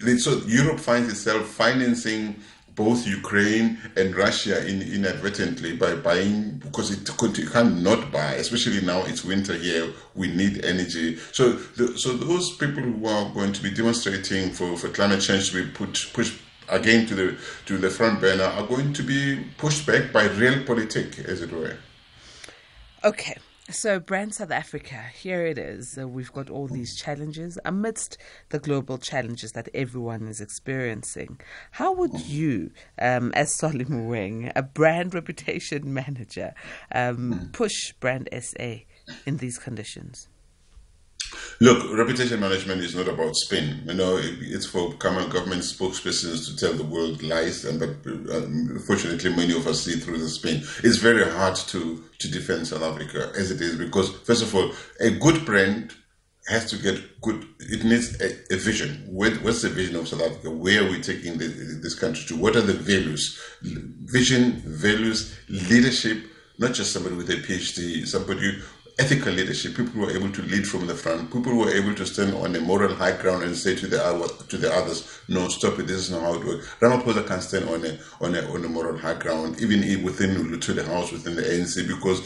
in 0.00 0.18
so 0.18 0.40
Europe 0.46 0.78
finds 0.78 1.10
itself 1.10 1.46
financing 1.48 2.36
both 2.74 3.06
Ukraine 3.06 3.78
and 3.96 4.14
Russia 4.16 4.66
in, 4.66 4.82
inadvertently 4.82 5.76
by 5.76 5.94
buying 5.94 6.58
because 6.58 6.90
it, 6.90 7.08
it 7.38 7.50
cannot 7.50 8.10
buy, 8.10 8.34
especially 8.34 8.80
now 8.80 9.04
it's 9.04 9.24
winter 9.24 9.54
here. 9.54 9.92
We 10.14 10.28
need 10.28 10.64
energy. 10.64 11.16
So, 11.32 11.52
the, 11.52 11.98
so 11.98 12.12
those 12.12 12.56
people 12.56 12.82
who 12.82 13.06
are 13.06 13.28
going 13.30 13.52
to 13.52 13.62
be 13.62 13.70
demonstrating 13.70 14.50
for, 14.50 14.76
for 14.76 14.88
climate 14.88 15.20
change 15.20 15.50
to 15.50 15.64
be 15.64 15.70
put 15.70 16.10
pushed 16.12 16.38
again 16.68 17.06
to 17.06 17.14
the 17.14 17.36
to 17.66 17.78
the 17.78 17.90
front 17.90 18.20
burner 18.20 18.44
are 18.44 18.66
going 18.66 18.92
to 18.94 19.02
be 19.02 19.44
pushed 19.58 19.86
back 19.86 20.12
by 20.12 20.24
real 20.24 20.54
realpolitik, 20.54 21.24
as 21.24 21.42
it 21.42 21.52
were. 21.52 21.76
Okay. 23.04 23.36
So, 23.72 23.98
Brand 23.98 24.34
South 24.34 24.50
Africa, 24.50 25.02
here 25.14 25.46
it 25.46 25.56
is. 25.56 25.96
Uh, 25.98 26.06
we've 26.06 26.32
got 26.32 26.50
all 26.50 26.68
these 26.68 26.94
challenges 26.94 27.58
amidst 27.64 28.18
the 28.50 28.58
global 28.58 28.98
challenges 28.98 29.52
that 29.52 29.70
everyone 29.72 30.28
is 30.28 30.42
experiencing. 30.42 31.40
How 31.70 31.94
would 31.94 32.20
you, 32.20 32.72
um, 33.00 33.32
as 33.34 33.54
Solly 33.54 33.86
Moeng, 33.86 34.52
a 34.54 34.62
brand 34.62 35.14
reputation 35.14 35.94
manager, 35.94 36.52
um, 36.94 37.32
hmm. 37.32 37.46
push 37.52 37.92
Brand 37.94 38.28
SA 38.42 38.80
in 39.24 39.38
these 39.38 39.58
conditions? 39.58 40.28
Look, 41.60 41.96
reputation 41.96 42.40
management 42.40 42.80
is 42.80 42.96
not 42.96 43.06
about 43.06 43.36
spin. 43.36 43.84
You 43.86 43.94
know, 43.94 44.18
it's 44.20 44.66
for 44.66 44.92
common 44.94 45.30
government 45.30 45.62
spokespersons 45.62 46.46
to 46.46 46.56
tell 46.56 46.72
the 46.72 46.82
world 46.82 47.22
lies, 47.22 47.64
and 47.64 47.78
but 47.78 47.90
uh, 48.10 48.44
unfortunately, 48.46 49.30
many 49.30 49.56
of 49.56 49.66
us 49.68 49.84
see 49.84 49.94
through 49.94 50.18
the 50.18 50.28
spin. 50.28 50.56
It's 50.82 50.96
very 50.96 51.30
hard 51.30 51.54
to 51.54 52.02
to 52.18 52.28
defend 52.30 52.66
South 52.66 52.82
Africa 52.82 53.30
as 53.36 53.50
it 53.50 53.60
is 53.60 53.76
because, 53.76 54.10
first 54.22 54.42
of 54.42 54.54
all, 54.54 54.72
a 55.00 55.10
good 55.10 55.44
brand 55.44 55.94
has 56.48 56.68
to 56.70 56.76
get 56.76 57.20
good. 57.20 57.46
It 57.60 57.84
needs 57.84 58.20
a, 58.20 58.54
a 58.54 58.56
vision. 58.56 59.06
what's 59.10 59.62
the 59.62 59.68
vision 59.68 59.96
of 59.96 60.08
South 60.08 60.22
Africa? 60.22 60.50
Where 60.50 60.84
are 60.84 60.90
we 60.90 61.00
taking 61.00 61.38
the, 61.38 61.46
this 61.46 61.94
country 61.94 62.24
to? 62.26 62.36
What 62.36 62.56
are 62.56 62.62
the 62.62 62.72
values? 62.72 63.40
Vision, 63.62 64.62
values, 64.66 65.36
leadership. 65.48 66.24
Not 66.58 66.74
just 66.74 66.92
somebody 66.92 67.14
with 67.14 67.30
a 67.30 67.34
PhD, 67.34 68.06
somebody 68.06 68.60
ethical 68.98 69.32
leadership, 69.32 69.76
people 69.76 69.92
who 69.92 70.04
are 70.06 70.10
able 70.10 70.30
to 70.30 70.42
lead 70.42 70.66
from 70.66 70.86
the 70.86 70.94
front, 70.94 71.32
people 71.32 71.52
who 71.52 71.64
are 71.66 71.72
able 71.72 71.94
to 71.94 72.06
stand 72.06 72.34
on 72.34 72.54
a 72.54 72.60
moral 72.60 72.94
high 72.94 73.16
ground 73.16 73.42
and 73.42 73.56
say 73.56 73.74
to 73.74 73.86
the 73.86 73.98
to 74.48 74.56
the 74.56 74.72
others, 74.72 75.20
"No, 75.28 75.48
stop 75.48 75.78
it. 75.78 75.86
This 75.86 75.96
is 75.96 76.10
not 76.10 76.22
how 76.22 76.34
it 76.34 76.44
works." 76.44 76.66
Ramaphosa 76.80 77.26
can 77.26 77.40
stand 77.40 77.68
on 77.68 77.84
a 77.84 77.98
on 78.20 78.34
a 78.34 78.42
on 78.52 78.64
a 78.64 78.68
moral 78.68 78.98
high 78.98 79.14
ground, 79.14 79.60
even 79.60 80.02
within 80.02 80.60
to 80.60 80.72
the 80.72 80.84
house 80.84 81.12
within 81.12 81.36
the 81.36 81.42
ANC, 81.42 81.86
because 81.86 82.20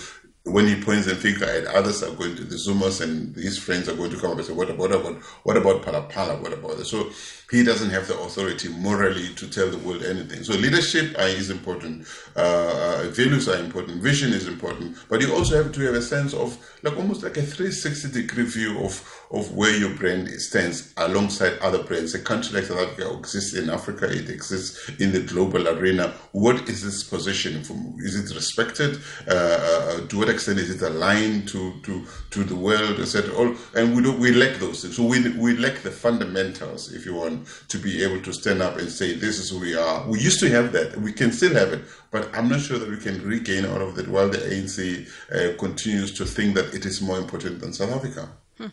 when 0.47 0.67
he 0.67 0.81
points 0.81 1.09
and 1.09 1.19
finger 1.19 1.45
at 1.45 1.67
others 1.67 2.05
are 2.05 2.15
going 2.15 2.37
to 2.37 2.45
the 2.45 2.55
Zumas 2.55 3.01
and 3.01 3.35
his 3.35 3.59
friends 3.59 3.89
are 3.89 3.97
going 3.97 4.11
to 4.13 4.17
come 4.17 4.31
up 4.31 4.39
and 4.39 4.47
say, 4.47 4.53
what 4.53 4.71
about, 4.71 4.79
what 4.79 4.93
about, 4.93 5.23
what 5.43 5.57
about 5.57 5.83
Phala? 6.13 6.41
What 6.41 6.53
about 6.53 6.79
this? 6.79 6.91
So 6.91 7.11
he 7.51 7.63
doesn't 7.63 7.91
have 7.91 8.09
the 8.09 8.19
authority 8.19 8.69
morally 8.69 9.33
to 9.35 9.49
tell 9.49 9.69
the 9.69 9.79
world 9.79 10.03
anything. 10.03 10.43
So 10.43 10.55
leadership 10.55 11.15
is 11.19 11.51
important. 11.51 12.07
Uh, 12.35 13.05
uh, 13.05 13.09
values 13.11 13.49
are 13.49 13.59
important. 13.59 14.03
Vision 14.03 14.33
is 14.33 14.49
important. 14.49 14.97
But 15.09 15.21
you 15.21 15.33
also 15.33 15.63
have 15.63 15.73
to 15.73 15.81
have 15.83 15.95
a 15.95 16.03
sense 16.03 16.35
of 16.35 16.59
like 16.83 16.97
almost 16.97 17.23
like 17.23 17.37
a 17.37 17.43
360 17.43 18.11
degree 18.21 18.45
view 18.45 18.79
of, 18.81 19.01
of 19.31 19.55
where 19.55 19.77
your 19.77 19.95
brand 19.95 20.29
stands 20.41 20.93
alongside 20.97 21.59
other 21.61 21.83
brands. 21.83 22.15
A 22.15 22.19
country 22.19 22.55
like 22.55 22.65
South 22.65 22.79
Africa 22.79 23.17
exists 23.19 23.55
in 23.55 23.71
Africa. 23.71 24.11
It 24.11 24.31
exists 24.31 24.89
in 25.01 25.13
the 25.13 25.21
global 25.21 25.69
arena. 25.69 26.15
What 26.33 26.69
is 26.69 26.85
its 26.85 27.03
position? 27.03 27.57
Is 27.99 28.15
it 28.15 28.35
respected? 28.35 29.01
Uh, 29.29 29.33
uh, 29.33 30.07
to 30.07 30.19
what 30.19 30.29
extent 30.29 30.59
is 30.59 30.71
it 30.71 30.83
aligned 30.83 31.49
to, 31.49 31.81
to, 31.83 32.05
to 32.31 32.45
the 32.45 32.55
world, 32.55 33.01
etc. 33.01 33.57
And 33.75 33.97
we 33.97 34.03
do, 34.03 34.13
we 34.13 34.33
lack 34.33 34.59
those 34.59 34.83
things. 34.83 34.97
So 34.97 35.05
we 35.05 35.29
we 35.37 35.57
lack 35.57 35.83
the 35.83 35.91
fundamentals, 35.91 36.93
if 36.93 37.05
you 37.05 37.15
want, 37.15 37.47
to 37.69 37.79
be 37.79 38.03
able 38.03 38.21
to 38.23 38.33
stand 38.33 38.63
up 38.63 38.77
and 38.79 38.91
say 38.91 39.15
this 39.15 39.39
is 39.39 39.51
who 39.51 39.61
we 39.61 39.75
are. 39.75 40.09
We 40.09 40.21
used 40.21 40.41
to 40.41 40.51
have 40.51 40.73
that. 40.73 40.97
We 40.97 41.13
can 41.13 41.33
still 41.33 41.55
have 41.55 41.73
it, 41.73 41.83
but 42.11 42.29
I'm 42.35 42.49
not 42.49 42.61
sure 42.61 42.79
that 42.79 42.89
we 42.89 42.99
can 42.99 43.23
regain 43.23 43.67
all 43.67 43.81
of 43.81 43.95
that 43.97 44.09
while 44.09 44.29
the 44.29 44.39
ANC 44.39 45.09
uh, 45.33 45.59
continues 45.59 46.13
to 46.19 46.25
think 46.25 46.55
that 46.55 46.75
it 46.75 46.87
is 46.87 47.01
more 47.01 47.19
important 47.19 47.61
than 47.61 47.73
South 47.73 47.91
Africa. 47.91 48.29
Hmm. 48.59 48.67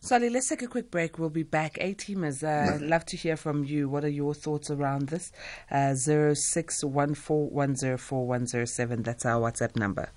Solly, 0.00 0.30
let's 0.30 0.48
take 0.48 0.62
a 0.62 0.68
quick 0.68 0.90
break. 0.90 1.18
We'll 1.18 1.28
be 1.28 1.42
back. 1.42 1.76
A 1.80 1.92
teamers, 1.92 2.44
uh, 2.44 2.78
love 2.80 3.04
to 3.06 3.16
hear 3.16 3.36
from 3.36 3.64
you. 3.64 3.88
What 3.88 4.04
are 4.04 4.08
your 4.08 4.32
thoughts 4.32 4.70
around 4.70 5.08
this? 5.08 5.32
Uh, 5.70 5.94
zero 5.94 6.34
six 6.34 6.84
one 6.84 7.14
four 7.14 7.48
one 7.50 7.74
zero 7.74 7.98
four 7.98 8.26
one 8.26 8.46
zero 8.46 8.64
seven. 8.64 9.02
That's 9.02 9.26
our 9.26 9.40
WhatsApp 9.40 9.76
number. 9.76 10.10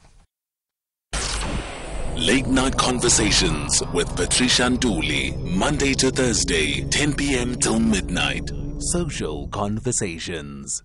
Late 2.16 2.46
Night 2.46 2.78
Conversations 2.78 3.82
with 3.94 4.16
Patricia 4.16 4.64
Nduli, 4.64 5.36
Monday 5.56 5.94
to 5.96 6.12
Thursday, 6.12 6.84
10 6.90 7.16
p.m. 7.16 7.56
till 7.56 7.80
midnight. 7.80 8.52
Social 8.78 9.48
Conversations. 9.48 10.84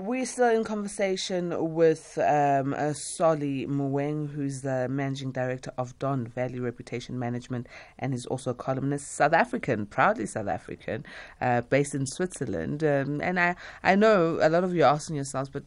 We're 0.00 0.26
still 0.26 0.50
in 0.50 0.62
conversation 0.62 1.74
with 1.74 2.16
um, 2.18 2.72
uh, 2.72 2.92
Solly 2.92 3.66
Moeng, 3.66 4.30
who's 4.30 4.60
the 4.60 4.86
managing 4.88 5.32
director 5.32 5.72
of 5.76 5.98
Don 5.98 6.24
Valley 6.24 6.60
Reputation 6.60 7.18
Management, 7.18 7.66
and 7.98 8.14
is 8.14 8.24
also 8.24 8.52
a 8.52 8.54
columnist, 8.54 9.10
South 9.10 9.32
African, 9.32 9.86
proudly 9.86 10.26
South 10.26 10.46
African, 10.46 11.04
uh, 11.40 11.62
based 11.62 11.96
in 11.96 12.06
Switzerland. 12.06 12.84
Um, 12.84 13.20
and 13.20 13.40
I, 13.40 13.56
I 13.82 13.96
know 13.96 14.38
a 14.40 14.48
lot 14.48 14.62
of 14.62 14.72
you 14.72 14.84
are 14.84 14.94
asking 14.94 15.16
yourselves, 15.16 15.50
but 15.50 15.64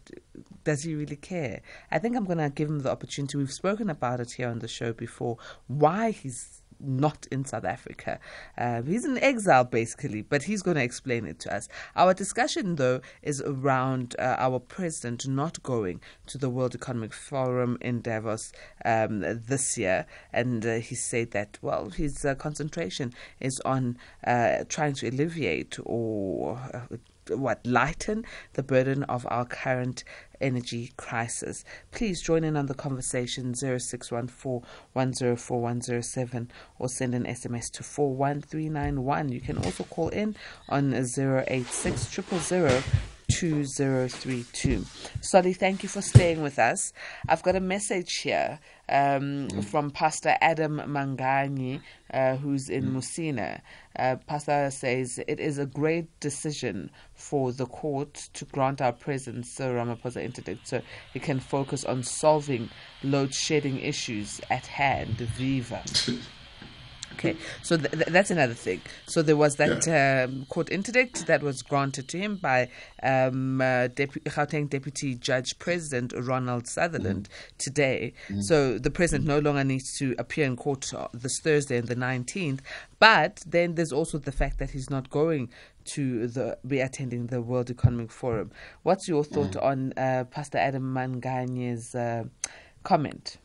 does 0.64 0.84
he 0.84 0.96
really 0.96 1.18
care? 1.18 1.60
I 1.92 2.00
think 2.00 2.16
I'm 2.16 2.24
going 2.24 2.38
to 2.38 2.50
give 2.50 2.70
him 2.70 2.80
the 2.80 2.90
opportunity. 2.90 3.38
We've 3.38 3.52
spoken 3.52 3.90
about 3.90 4.22
it 4.22 4.32
here 4.38 4.48
on 4.48 4.60
the 4.60 4.70
show 4.70 4.94
before. 4.94 5.40
Why 5.68 6.12
he's 6.12 6.61
not 6.84 7.28
in 7.32 7.46
South 7.46 7.66
Africa. 7.66 8.20
Uh, 8.58 8.82
he's 8.82 9.06
in 9.06 9.18
exile, 9.18 9.64
basically, 9.64 10.22
but 10.22 10.44
he's 10.44 10.62
going 10.62 10.78
to 10.78 10.84
explain 10.84 11.26
it 11.26 11.40
to 11.40 11.56
us. 11.56 11.68
Our 11.96 12.14
discussion, 12.14 12.76
though, 12.76 13.02
is 13.22 13.42
around 13.42 14.16
uh, 14.20 14.36
our 14.38 14.60
president 14.60 15.28
not 15.28 15.62
going 15.64 16.02
to 16.28 16.38
the 16.38 16.50
World 16.50 16.76
Economic 16.76 17.14
Forum 17.14 17.78
in 17.82 18.02
Davos 18.02 18.52
um, 18.86 19.20
this 19.22 19.78
year. 19.78 20.06
And 20.34 20.66
uh, 20.66 20.76
he 20.76 20.96
said 20.96 21.32
that, 21.32 21.58
well, 21.62 21.90
his 21.90 22.26
uh, 22.26 22.36
concentration 22.36 23.14
is 23.40 23.60
on 23.62 23.98
uh, 24.26 24.64
trying 24.70 24.94
to 24.96 25.10
alleviate 25.10 25.78
or 25.84 26.58
uh, 26.74 26.96
what 27.38 27.66
lighten 27.66 28.26
the 28.54 28.64
burden 28.64 29.04
of 29.04 29.26
our 29.30 29.46
current 29.46 30.04
energy 30.40 30.92
crisis. 30.98 31.64
Please 31.92 32.22
join 32.22 32.44
in 32.44 32.58
on 32.58 32.66
the 32.66 32.74
conversation 32.74 33.54
0614 33.54 34.68
104107 34.94 36.52
or 36.80 36.90
send 36.90 37.14
an 37.14 37.26
SMS 37.26 37.72
to 37.72 37.84
41391. 37.84 39.32
You 39.32 39.42
can 39.42 39.58
also 39.58 39.84
call 39.84 40.10
in 40.10 40.36
on 40.70 40.94
086 40.94 42.10
000 42.10 42.82
2032. 43.42 44.86
Solly, 45.22 45.54
thank 45.54 45.82
you 45.82 45.90
for 45.90 46.04
staying 46.04 46.44
with 46.44 46.60
us. 46.60 46.94
I've 47.28 47.42
got 47.42 47.56
a 47.56 47.60
message 47.60 48.18
here 48.18 48.60
um, 48.88 49.48
mm. 49.48 49.66
from 49.66 49.90
Pastor 49.90 50.38
Adam 50.42 50.80
Mangani, 50.86 51.82
uh, 52.14 52.36
who's 52.36 52.70
in 52.70 52.92
mm. 52.92 52.98
Musina. 52.98 53.62
Uh, 53.98 54.18
Pastor 54.28 54.70
says 54.70 55.20
it 55.28 55.40
is 55.40 55.58
a 55.58 55.66
great 55.66 56.08
decision 56.20 56.92
for 57.16 57.52
the 57.52 57.66
court 57.66 58.14
to 58.36 58.46
grant 58.46 58.80
our 58.80 58.94
president, 58.94 59.48
Sir 59.48 59.74
Ramaphosa, 59.74 60.24
interdict 60.24 60.68
so 60.68 60.84
he 61.12 61.20
can 61.20 61.40
focus 61.40 61.84
on 61.84 62.04
solving 62.04 62.70
load 63.02 63.34
shedding 63.34 63.80
issues 63.80 64.40
at 64.52 64.68
hand. 64.68 65.18
Viva. 65.18 65.84
Okay, 67.22 67.38
so 67.62 67.78
th- 67.78 67.92
th- 67.92 68.08
that's 68.08 68.32
another 68.32 68.56
thing. 68.56 68.82
So 69.06 69.22
there 69.22 69.38
was 69.38 69.58
that 69.58 69.86
yeah. 69.86 70.26
um, 70.28 70.46
court 70.50 70.70
interdict 70.70 71.28
that 71.28 71.44
was 71.44 71.62
granted 71.62 72.08
to 72.10 72.18
him 72.18 72.38
by 72.38 72.70
um, 73.04 73.62
uh, 73.62 73.90
Depu- 73.90 74.24
Gauteng 74.24 74.68
Deputy 74.68 75.14
Judge 75.14 75.60
President 75.60 76.14
Roland 76.18 76.68
Sutherland 76.68 77.30
mm. 77.30 77.58
today. 77.60 78.14
Mm. 78.28 78.42
So 78.42 78.80
the 78.80 78.90
president 78.90 79.28
no 79.28 79.38
longer 79.38 79.64
needs 79.64 79.96
to 80.00 80.16
appear 80.18 80.48
in 80.48 80.56
court 80.56 80.92
this 81.14 81.40
Thursday 81.40 81.78
and 81.78 81.88
the 81.88 81.96
19th. 81.96 82.62
But 82.98 83.44
then 83.46 83.76
there's 83.76 83.92
also 83.92 84.18
the 84.18 84.32
fact 84.32 84.58
that 84.58 84.72
he's 84.72 84.90
not 84.90 85.12
going 85.12 85.50
to 85.84 86.28
the 86.28 86.58
be 86.66 86.80
attending 86.80 87.28
the 87.28 87.42
World 87.42 87.70
Economic 87.70 88.12
Forum. 88.12 88.50
What's 88.82 89.08
your 89.08 89.24
thought 89.24 89.52
mm. 89.52 89.64
on 89.64 89.94
uh, 89.96 90.24
Pastor 90.24 90.58
Adam 90.58 90.92
Manganyi's 90.92 91.94
uh, 91.94 92.24
comment? 92.84 93.38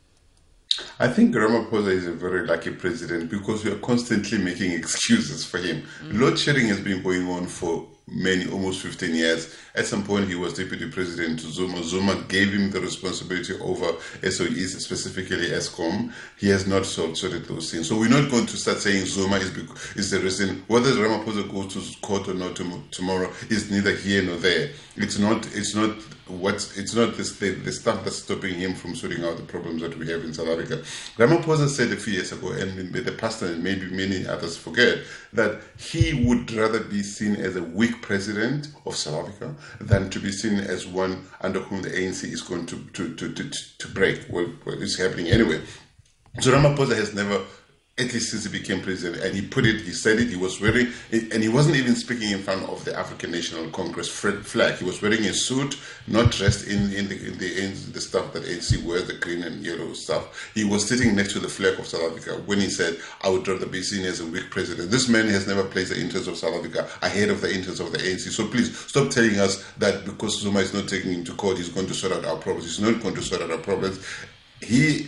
I 0.99 1.07
think 1.07 1.35
Ramaphosa 1.35 1.89
is 1.89 2.07
a 2.07 2.13
very 2.13 2.45
lucky 2.45 2.71
president 2.71 3.29
because 3.29 3.63
we 3.63 3.71
are 3.71 3.79
constantly 3.79 4.37
making 4.37 4.71
excuses 4.71 5.45
for 5.45 5.59
him. 5.59 5.83
Mm. 6.03 6.19
Load 6.19 6.39
shedding 6.39 6.67
has 6.67 6.79
been 6.79 7.01
going 7.03 7.27
on 7.29 7.45
for 7.47 7.87
many, 8.07 8.49
almost 8.49 8.81
15 8.81 9.13
years. 9.13 9.55
At 9.75 9.85
some 9.85 10.03
point, 10.03 10.27
he 10.27 10.35
was 10.35 10.53
deputy 10.53 10.89
president 10.89 11.39
to 11.41 11.47
Zuma. 11.47 11.83
Zuma 11.83 12.15
gave 12.27 12.53
him 12.53 12.71
the 12.71 12.79
responsibility 12.79 13.53
over 13.59 13.85
SOEs, 14.21 14.79
specifically 14.79 15.49
Eskom. 15.49 16.13
He 16.37 16.49
has 16.49 16.67
not 16.67 16.85
sorted 16.85 17.45
those 17.45 17.71
things. 17.71 17.89
So 17.89 17.99
we're 17.99 18.09
not 18.09 18.31
going 18.31 18.45
to 18.45 18.57
start 18.57 18.77
saying 18.79 19.05
Zuma 19.05 19.37
is, 19.37 19.55
is 19.95 20.11
the 20.11 20.19
reason. 20.19 20.63
Whether 20.67 20.91
Ramaphosa 20.91 21.51
goes 21.51 21.73
to 21.73 22.01
court 22.01 22.27
or 22.27 22.33
not 22.33 22.55
tomorrow 22.55 23.31
is 23.49 23.69
neither 23.69 23.95
here 23.95 24.23
nor 24.23 24.37
there. 24.37 24.71
It's 24.95 25.19
not. 25.19 25.45
It's 25.55 25.75
not 25.75 25.95
what's 26.29 26.77
it's 26.77 26.93
not 26.93 27.15
this, 27.15 27.37
the, 27.37 27.51
the 27.51 27.71
stuff 27.71 28.03
that's 28.03 28.17
stopping 28.17 28.55
him 28.55 28.73
from 28.73 28.95
sorting 28.95 29.23
out 29.23 29.37
the 29.37 29.43
problems 29.43 29.81
that 29.81 29.97
we 29.97 30.09
have 30.09 30.23
in 30.23 30.33
South 30.33 30.47
Africa. 30.47 30.77
Ramaphosa 31.17 31.67
said 31.67 31.91
a 31.91 31.97
few 31.97 32.13
years 32.13 32.31
ago, 32.31 32.51
and 32.51 32.93
the 32.93 33.11
pastor 33.11 33.47
and 33.47 33.63
maybe 33.63 33.87
many 33.87 34.27
others 34.27 34.57
forget, 34.57 34.99
that 35.33 35.61
he 35.77 36.25
would 36.25 36.51
rather 36.51 36.79
be 36.79 37.03
seen 37.03 37.35
as 37.35 37.55
a 37.55 37.63
weak 37.63 38.01
president 38.01 38.67
of 38.85 38.95
South 38.95 39.27
Africa 39.27 39.55
than 39.79 40.09
to 40.09 40.19
be 40.19 40.31
seen 40.31 40.59
as 40.59 40.87
one 40.87 41.25
under 41.41 41.59
whom 41.59 41.81
the 41.81 41.89
ANC 41.89 42.23
is 42.25 42.41
going 42.41 42.65
to, 42.67 42.77
to, 42.93 43.15
to, 43.15 43.33
to, 43.33 43.49
to 43.77 43.87
break. 43.89 44.25
Well, 44.29 44.47
well, 44.65 44.81
it's 44.81 44.97
happening 44.97 45.27
anyway. 45.27 45.61
So 46.39 46.51
Ramaphosa 46.51 46.95
has 46.95 47.13
never 47.13 47.41
at 47.99 48.13
least 48.13 48.29
since 48.29 48.45
he 48.45 48.51
became 48.51 48.81
president. 48.81 49.23
And 49.23 49.35
he 49.35 49.41
put 49.41 49.65
it, 49.65 49.81
he 49.81 49.91
said 49.91 50.19
it, 50.19 50.29
he 50.29 50.35
was 50.35 50.61
wearing, 50.61 50.87
and 51.11 51.41
he 51.41 51.49
wasn't 51.49 51.77
even 51.77 51.95
speaking 51.95 52.31
in 52.31 52.39
front 52.39 52.63
of 52.69 52.85
the 52.85 52.97
African 52.97 53.31
National 53.31 53.67
Congress 53.71 54.07
flag. 54.07 54.75
He 54.75 54.85
was 54.85 55.01
wearing 55.01 55.25
a 55.25 55.33
suit, 55.33 55.79
not 56.05 56.31
dressed 56.31 56.67
in, 56.67 56.93
in, 56.93 57.07
the, 57.09 57.27
in 57.27 57.37
the, 57.39 57.63
in 57.63 57.73
the 57.93 58.01
stuff 58.01 58.33
that 58.33 58.43
ANC 58.43 58.83
wears, 58.83 59.07
the 59.07 59.13
green 59.13 59.41
and 59.41 59.65
yellow 59.65 59.93
stuff. 59.93 60.51
He 60.53 60.63
was 60.63 60.87
sitting 60.87 61.15
next 61.15 61.33
to 61.33 61.39
the 61.39 61.49
flag 61.49 61.79
of 61.79 61.87
South 61.87 62.11
Africa 62.11 62.39
when 62.45 62.59
he 62.59 62.69
said, 62.69 62.99
I 63.21 63.29
would 63.29 63.47
rather 63.47 63.65
be 63.65 63.81
seen 63.81 64.05
as 64.05 64.19
a 64.19 64.27
weak 64.27 64.51
president. 64.51 64.91
This 64.91 65.09
man 65.09 65.27
has 65.29 65.47
never 65.47 65.63
placed 65.63 65.89
the 65.89 65.99
interests 65.99 66.27
of 66.27 66.37
South 66.37 66.53
Africa 66.53 66.87
ahead 67.01 67.29
of 67.29 67.41
the 67.41 67.51
interests 67.51 67.79
of 67.79 67.91
the 67.91 67.97
ANC. 67.97 68.29
So 68.29 68.47
please 68.47 68.77
stop 68.77 69.09
telling 69.09 69.39
us 69.39 69.65
that 69.79 70.05
because 70.05 70.39
Zuma 70.39 70.59
is 70.59 70.73
not 70.73 70.87
taking 70.87 71.13
him 71.13 71.23
to 71.23 71.33
court, 71.33 71.57
he's 71.57 71.69
going 71.69 71.87
to 71.87 71.95
sort 71.95 72.13
out 72.13 72.25
our 72.25 72.37
problems. 72.37 72.65
He's 72.65 72.79
not 72.79 73.01
going 73.01 73.15
to 73.15 73.23
sort 73.23 73.41
out 73.41 73.49
our 73.49 73.57
problems 73.57 74.05
he 74.61 75.07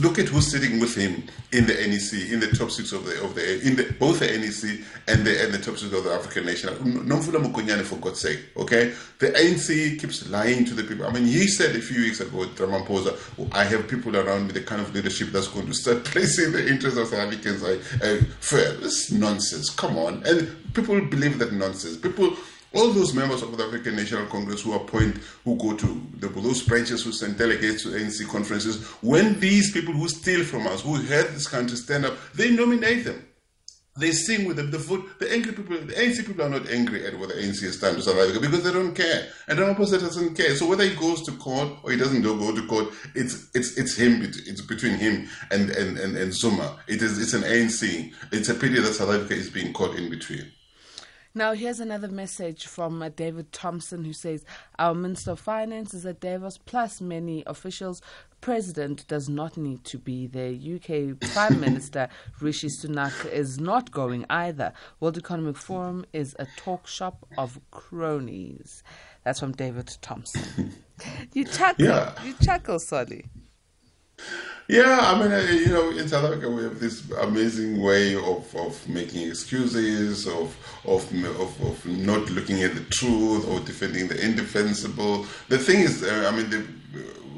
look 0.00 0.18
at 0.18 0.28
who's 0.28 0.50
sitting 0.50 0.80
with 0.80 0.94
him 0.94 1.22
in 1.52 1.66
the 1.66 1.74
NEC, 1.74 2.32
in 2.32 2.40
the 2.40 2.48
top 2.56 2.70
six 2.70 2.92
of 2.92 3.04
the 3.04 3.22
of 3.22 3.34
the 3.34 3.66
in 3.66 3.76
the 3.76 3.94
both 3.98 4.20
the 4.20 4.26
NEC 4.26 4.80
and 5.08 5.26
the 5.26 5.44
and 5.44 5.52
the 5.52 5.58
top 5.58 5.76
six 5.76 5.92
of 5.92 6.04
the 6.04 6.12
African 6.12 6.46
nation. 6.46 6.70
Nomvula 6.70 7.44
Mokonyane, 7.44 7.82
for 7.82 7.96
God's 7.96 8.20
sake, 8.20 8.40
okay? 8.56 8.92
The 9.18 9.28
ANC 9.28 10.00
keeps 10.00 10.28
lying 10.30 10.64
to 10.64 10.74
the 10.74 10.84
people. 10.84 11.06
I 11.06 11.12
mean, 11.12 11.24
he 11.24 11.46
said 11.46 11.76
a 11.76 11.80
few 11.80 12.02
weeks 12.02 12.20
ago, 12.20 12.46
Ramaphosa, 12.46 13.18
I 13.52 13.64
have 13.64 13.88
people 13.88 14.16
around 14.16 14.46
me, 14.46 14.52
the 14.52 14.62
kind 14.62 14.80
of 14.80 14.94
leadership 14.94 15.28
that's 15.28 15.48
going 15.48 15.66
to 15.66 15.74
start 15.74 16.04
placing 16.04 16.52
the 16.52 16.66
interests 16.66 16.98
of 16.98 17.08
South 17.08 17.20
Africans 17.20 17.62
like, 17.62 17.80
uh, 18.02 18.24
first. 18.40 18.80
This 18.82 19.12
nonsense. 19.12 19.70
Come 19.70 19.98
on, 19.98 20.22
and 20.26 20.74
people 20.74 21.00
believe 21.04 21.38
that 21.38 21.52
nonsense. 21.52 21.96
People 21.96 22.34
all 22.74 22.90
those 22.92 23.14
members 23.14 23.42
of 23.42 23.56
the 23.56 23.64
African 23.64 23.96
National 23.96 24.26
Congress 24.26 24.62
who 24.62 24.74
appoint, 24.74 25.18
who 25.44 25.56
go 25.56 25.76
to 25.76 26.06
the, 26.18 26.28
those 26.28 26.62
branches 26.62 27.02
who 27.02 27.12
send 27.12 27.38
delegates 27.38 27.82
to 27.82 27.90
ANC 27.90 28.28
conferences, 28.28 28.86
when 29.02 29.38
these 29.40 29.72
people 29.72 29.94
who 29.94 30.08
steal 30.08 30.44
from 30.44 30.66
us, 30.66 30.82
who 30.82 30.94
hurt 30.94 31.32
this 31.32 31.48
country, 31.48 31.76
stand 31.76 32.06
up, 32.06 32.16
they 32.34 32.50
nominate 32.50 33.04
them. 33.04 33.26
They 33.98 34.12
sing 34.12 34.46
with 34.46 34.56
them. 34.56 34.70
The 34.70 34.78
vote, 34.78 35.18
the 35.18 35.30
angry 35.30 35.52
people, 35.52 35.76
the 35.76 35.92
ANC 35.92 36.26
people 36.26 36.42
are 36.42 36.48
not 36.48 36.66
angry 36.70 37.04
at 37.04 37.18
what 37.18 37.28
the 37.28 37.34
ANC 37.34 37.60
has 37.60 37.78
done 37.78 37.96
to 37.96 38.02
South 38.02 38.16
Africa 38.16 38.40
because 38.40 38.64
they 38.64 38.72
don't 38.72 38.94
care, 38.94 39.28
and 39.48 39.58
the 39.58 39.70
opposite 39.70 40.00
doesn't 40.00 40.34
care. 40.34 40.56
So 40.56 40.66
whether 40.66 40.84
he 40.84 40.96
goes 40.96 41.20
to 41.22 41.32
court 41.32 41.68
or 41.82 41.90
he 41.90 41.98
doesn't 41.98 42.22
go 42.22 42.56
to 42.56 42.66
court, 42.66 42.88
it's 43.14 43.50
it's 43.54 43.76
it's 43.76 43.94
him. 43.94 44.22
It's 44.22 44.62
between 44.62 44.94
him 44.94 45.28
and 45.50 45.68
and 45.68 45.98
and, 45.98 46.16
and 46.16 46.32
Zuma. 46.32 46.78
It 46.88 47.02
is 47.02 47.18
it's 47.18 47.34
an 47.34 47.42
ANC. 47.42 48.14
It's 48.32 48.48
a 48.48 48.54
pity 48.54 48.80
that 48.80 48.94
South 48.94 49.10
Africa 49.10 49.34
is 49.34 49.50
being 49.50 49.74
caught 49.74 49.94
in 49.94 50.08
between. 50.08 50.50
Now, 51.34 51.54
here's 51.54 51.80
another 51.80 52.08
message 52.08 52.66
from 52.66 53.00
uh, 53.00 53.08
David 53.08 53.52
Thompson 53.52 54.04
who 54.04 54.12
says 54.12 54.44
Our 54.78 54.94
Minister 54.94 55.30
of 55.30 55.40
Finance 55.40 55.94
is 55.94 56.04
at 56.04 56.20
Davos, 56.20 56.58
plus 56.58 57.00
many 57.00 57.42
officials. 57.46 58.02
President 58.42 59.06
does 59.08 59.30
not 59.30 59.56
need 59.56 59.82
to 59.84 59.96
be 59.96 60.26
there. 60.26 60.52
UK 60.52 61.18
Prime 61.32 61.58
Minister 61.60 62.10
Rishi 62.38 62.68
Sunak 62.68 63.24
is 63.32 63.58
not 63.58 63.90
going 63.90 64.26
either. 64.28 64.74
World 65.00 65.16
Economic 65.16 65.56
Forum 65.56 66.04
is 66.12 66.36
a 66.38 66.46
talk 66.58 66.86
shop 66.86 67.24
of 67.38 67.58
cronies. 67.70 68.82
That's 69.24 69.40
from 69.40 69.52
David 69.52 69.96
Thompson. 70.02 70.74
you 71.32 71.44
chuckle. 71.46 71.86
Yeah. 71.86 72.12
You 72.22 72.34
chuckle, 72.42 72.78
Solly. 72.78 73.24
Yeah, 74.68 75.00
I 75.02 75.20
mean, 75.20 75.32
uh, 75.32 75.38
you 75.50 75.68
know, 75.68 75.90
in 75.90 76.08
South 76.08 76.24
Africa 76.24 76.48
we 76.48 76.62
have 76.62 76.78
this 76.78 77.10
amazing 77.20 77.82
way 77.82 78.14
of, 78.14 78.54
of 78.54 78.88
making 78.88 79.28
excuses, 79.28 80.26
of, 80.26 80.56
of 80.86 81.12
of 81.24 81.62
of 81.62 81.86
not 81.86 82.30
looking 82.30 82.62
at 82.62 82.74
the 82.74 82.84
truth 82.84 83.46
or 83.48 83.60
defending 83.60 84.08
the 84.08 84.24
indefensible. 84.24 85.26
The 85.48 85.58
thing 85.58 85.80
is, 85.80 86.02
uh, 86.04 86.30
I 86.32 86.36
mean, 86.36 86.48
the, 86.48 86.64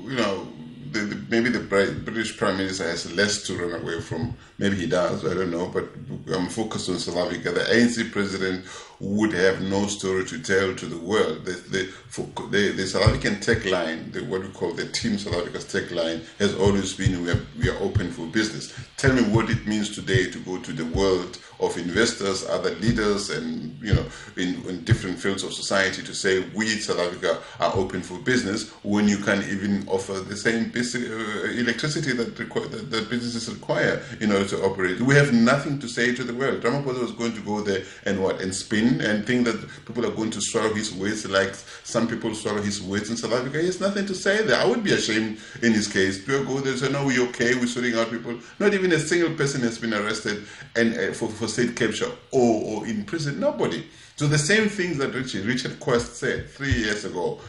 you 0.04 0.16
know, 0.16 0.46
the, 0.92 1.00
the, 1.00 1.16
maybe 1.28 1.48
the 1.50 1.60
British 1.60 2.36
Prime 2.36 2.56
Minister 2.56 2.84
has 2.84 3.12
less 3.14 3.42
to 3.46 3.56
run 3.56 3.82
away 3.82 4.00
from. 4.00 4.36
Maybe 4.58 4.76
he 4.76 4.86
does, 4.86 5.24
I 5.24 5.34
don't 5.34 5.50
know. 5.50 5.66
But 5.66 5.88
I'm 6.32 6.48
focused 6.48 6.88
on 6.88 6.98
South 6.98 7.16
Africa. 7.16 7.50
The 7.50 7.60
ANC 7.60 8.12
president 8.12 8.64
would 9.04 9.32
have 9.32 9.60
no 9.60 9.86
story 9.86 10.24
to 10.24 10.42
tell 10.42 10.74
to 10.74 10.86
the 10.86 10.98
world. 10.98 11.44
The, 11.44 11.52
the, 11.52 11.84
for, 12.08 12.22
the, 12.50 12.72
the 12.72 12.86
South 12.86 13.02
African 13.02 13.40
tech 13.40 13.64
line, 13.64 14.10
the, 14.12 14.24
what 14.24 14.42
we 14.42 14.48
call 14.48 14.72
the 14.72 14.86
Team 14.86 15.18
South 15.18 15.34
Africa's 15.34 15.70
tech 15.70 15.90
line, 15.90 16.22
has 16.38 16.54
always 16.54 16.94
been 16.94 17.22
we 17.22 17.30
are, 17.30 17.40
we 17.58 17.68
are 17.68 17.78
open 17.78 18.10
for 18.10 18.26
business. 18.26 18.74
Tell 18.96 19.12
me 19.12 19.22
what 19.22 19.50
it 19.50 19.66
means 19.66 19.94
today 19.94 20.30
to 20.30 20.38
go 20.40 20.58
to 20.58 20.72
the 20.72 20.86
world 20.86 21.38
of 21.60 21.76
investors, 21.76 22.46
other 22.46 22.70
leaders, 22.76 23.30
and 23.30 23.78
you 23.80 23.94
know, 23.94 24.04
in, 24.36 24.64
in 24.68 24.84
different 24.84 25.18
fields 25.18 25.42
of 25.42 25.52
society 25.52 26.02
to 26.02 26.14
say 26.14 26.44
we 26.54 26.66
South 26.66 26.98
Africa 26.98 27.40
are 27.60 27.74
open 27.76 28.02
for 28.02 28.18
business 28.18 28.70
when 28.82 29.08
you 29.08 29.18
can 29.18 29.42
even 29.44 29.86
offer 29.88 30.14
the 30.14 30.36
same 30.36 30.70
basic 30.70 31.02
uh, 31.10 31.50
electricity 31.50 32.12
that, 32.12 32.38
require, 32.38 32.66
that, 32.68 32.90
that 32.90 33.10
businesses 33.10 33.52
require 33.52 34.02
in 34.20 34.32
order 34.32 34.46
to 34.46 34.62
operate. 34.64 35.00
We 35.00 35.14
have 35.14 35.32
nothing 35.32 35.78
to 35.80 35.88
say 35.88 36.14
to 36.14 36.24
the 36.24 36.34
world. 36.34 36.62
Ramaphosa 36.62 37.02
was 37.02 37.12
going 37.12 37.34
to 37.34 37.40
go 37.40 37.60
there 37.60 37.84
and 38.04 38.22
what 38.22 38.40
and 38.40 38.54
spin 38.54 38.93
and 39.00 39.26
think 39.26 39.44
that 39.46 39.60
people 39.86 40.04
are 40.06 40.10
going 40.10 40.30
to 40.30 40.40
swallow 40.40 40.72
his 40.74 40.94
words 40.94 41.28
like 41.28 41.54
some 41.54 42.08
people 42.08 42.34
swallow 42.34 42.62
his 42.62 42.82
words 42.82 43.10
in 43.10 43.16
South 43.16 43.32
Africa. 43.32 43.60
He 43.60 43.66
has 43.66 43.80
nothing 43.80 44.06
to 44.06 44.14
say 44.14 44.42
there. 44.42 44.60
I 44.60 44.64
would 44.64 44.84
be 44.84 44.92
ashamed 44.92 45.38
in 45.62 45.72
his 45.72 45.86
case. 45.86 46.24
People 46.24 46.44
go 46.44 46.60
there 46.60 46.76
say, 46.76 46.90
"No, 46.90 47.06
we're 47.06 47.26
okay. 47.28 47.54
We're 47.54 47.66
sorting 47.66 47.94
out 47.94 48.10
people." 48.10 48.38
Not 48.58 48.74
even 48.74 48.92
a 48.92 48.98
single 48.98 49.34
person 49.34 49.60
has 49.62 49.78
been 49.78 49.94
arrested 49.94 50.46
and 50.76 50.94
uh, 50.94 51.12
for, 51.12 51.28
for 51.28 51.48
state 51.48 51.76
capture 51.76 52.10
or, 52.30 52.80
or 52.80 52.86
in 52.86 53.04
prison. 53.04 53.40
Nobody. 53.40 53.86
So 54.16 54.26
the 54.26 54.38
same 54.38 54.68
things 54.68 54.98
that 54.98 55.12
Richard, 55.12 55.44
Richard 55.44 55.80
Quest 55.80 56.16
said 56.16 56.48
three 56.48 56.72
years 56.72 57.04
ago 57.04 57.40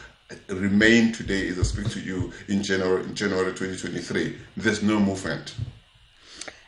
remain 0.48 1.12
today 1.12 1.48
as 1.48 1.58
I 1.58 1.62
speak 1.62 1.90
to 1.90 2.00
you 2.00 2.32
in 2.48 2.62
January, 2.62 3.04
in 3.04 3.14
January 3.14 3.52
2023. 3.52 4.36
There's 4.56 4.82
no 4.82 4.98
movement. 4.98 5.54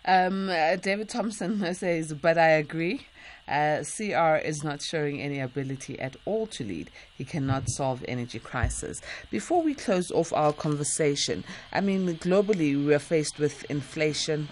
Um, 0.05 0.49
uh, 0.49 0.77
David 0.77 1.09
Thompson 1.09 1.75
says, 1.75 2.13
but 2.15 2.39
I 2.39 2.49
agree. 2.49 3.07
Uh, 3.49 3.83
CR 3.83 4.37
is 4.37 4.63
not 4.63 4.83
showing 4.83 5.21
any 5.21 5.41
ability 5.41 5.99
at 5.99 6.17
all 6.27 6.47
to 6.49 6.65
lead. 6.65 6.91
He 7.17 7.25
cannot 7.25 7.71
solve 7.71 8.05
energy 8.07 8.39
crisis. 8.39 9.01
Before 9.31 9.63
we 9.63 9.75
close 9.75 10.11
off 10.11 10.33
our 10.33 10.53
conversation, 10.53 11.45
I 11.73 11.81
mean, 11.81 12.07
globally 12.19 12.85
we 12.85 12.95
are 12.95 12.99
faced 12.99 13.39
with 13.39 13.65
inflation, 13.71 14.49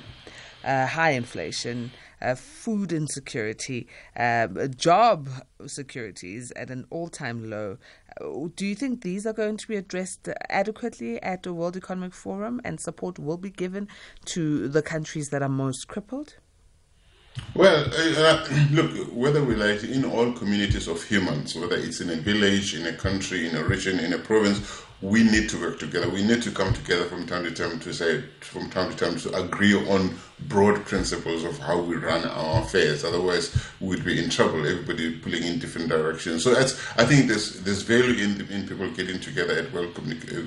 uh, 0.64 0.86
high 0.86 1.10
inflation, 1.10 1.90
uh, 2.22 2.34
food 2.34 2.92
insecurity, 2.92 3.86
uh, 4.16 4.46
job 4.68 5.28
security 5.66 6.36
is 6.36 6.52
at 6.52 6.70
an 6.70 6.86
all 6.90 7.08
time 7.08 7.50
low. 7.50 7.76
Uh, 8.20 8.48
do 8.56 8.64
you 8.64 8.74
think 8.74 9.02
these 9.02 9.26
are 9.26 9.34
going 9.34 9.56
to 9.58 9.68
be 9.68 9.76
addressed 9.76 10.28
adequately 10.48 11.22
at 11.22 11.42
the 11.42 11.52
World 11.52 11.76
Economic 11.76 12.14
Forum 12.14 12.60
and 12.64 12.80
support 12.80 13.18
will 13.18 13.36
be 13.36 13.50
given 13.50 13.88
to 14.24 14.68
the 14.68 14.82
countries 14.82 15.28
that 15.28 15.42
are 15.42 15.48
most 15.48 15.86
crippled? 15.88 16.36
Well, 17.54 17.90
uh, 17.94 18.46
look, 18.70 19.08
whether 19.12 19.42
we 19.42 19.54
like 19.54 19.82
in 19.82 20.04
all 20.04 20.32
communities 20.32 20.88
of 20.88 21.02
humans, 21.02 21.54
whether 21.54 21.76
it's 21.76 22.00
in 22.00 22.10
a 22.10 22.16
village, 22.16 22.74
in 22.74 22.86
a 22.86 22.92
country, 22.92 23.48
in 23.48 23.56
a 23.56 23.64
region, 23.64 23.98
in 23.98 24.12
a 24.12 24.18
province, 24.18 24.82
we 25.00 25.22
need 25.22 25.48
to 25.50 25.60
work 25.60 25.78
together. 25.78 26.08
We 26.08 26.22
need 26.22 26.42
to 26.42 26.50
come 26.50 26.72
together 26.72 27.04
from 27.04 27.26
time 27.26 27.44
to 27.44 27.50
time 27.50 27.78
to 27.80 27.92
say, 27.94 28.24
from 28.40 28.70
time 28.70 28.90
to 28.90 28.96
time, 28.96 29.18
to 29.20 29.34
agree 29.34 29.74
on 29.74 30.18
broad 30.40 30.84
principles 30.84 31.44
of 31.44 31.58
how 31.58 31.80
we 31.80 31.96
run 31.96 32.24
our 32.24 32.62
affairs. 32.62 33.04
Otherwise, 33.04 33.56
we'd 33.80 34.04
be 34.04 34.22
in 34.22 34.28
trouble. 34.28 34.66
Everybody 34.66 35.18
pulling 35.18 35.42
in 35.42 35.58
different 35.58 35.88
directions. 35.88 36.44
So 36.44 36.54
that's, 36.54 36.78
I 36.98 37.04
think 37.04 37.28
there's 37.28 37.60
there's 37.62 37.82
value 37.82 38.22
in, 38.22 38.46
in 38.50 38.68
people 38.68 38.90
getting 38.90 39.20
together 39.20 39.54
at 39.54 39.72
World, 39.72 39.96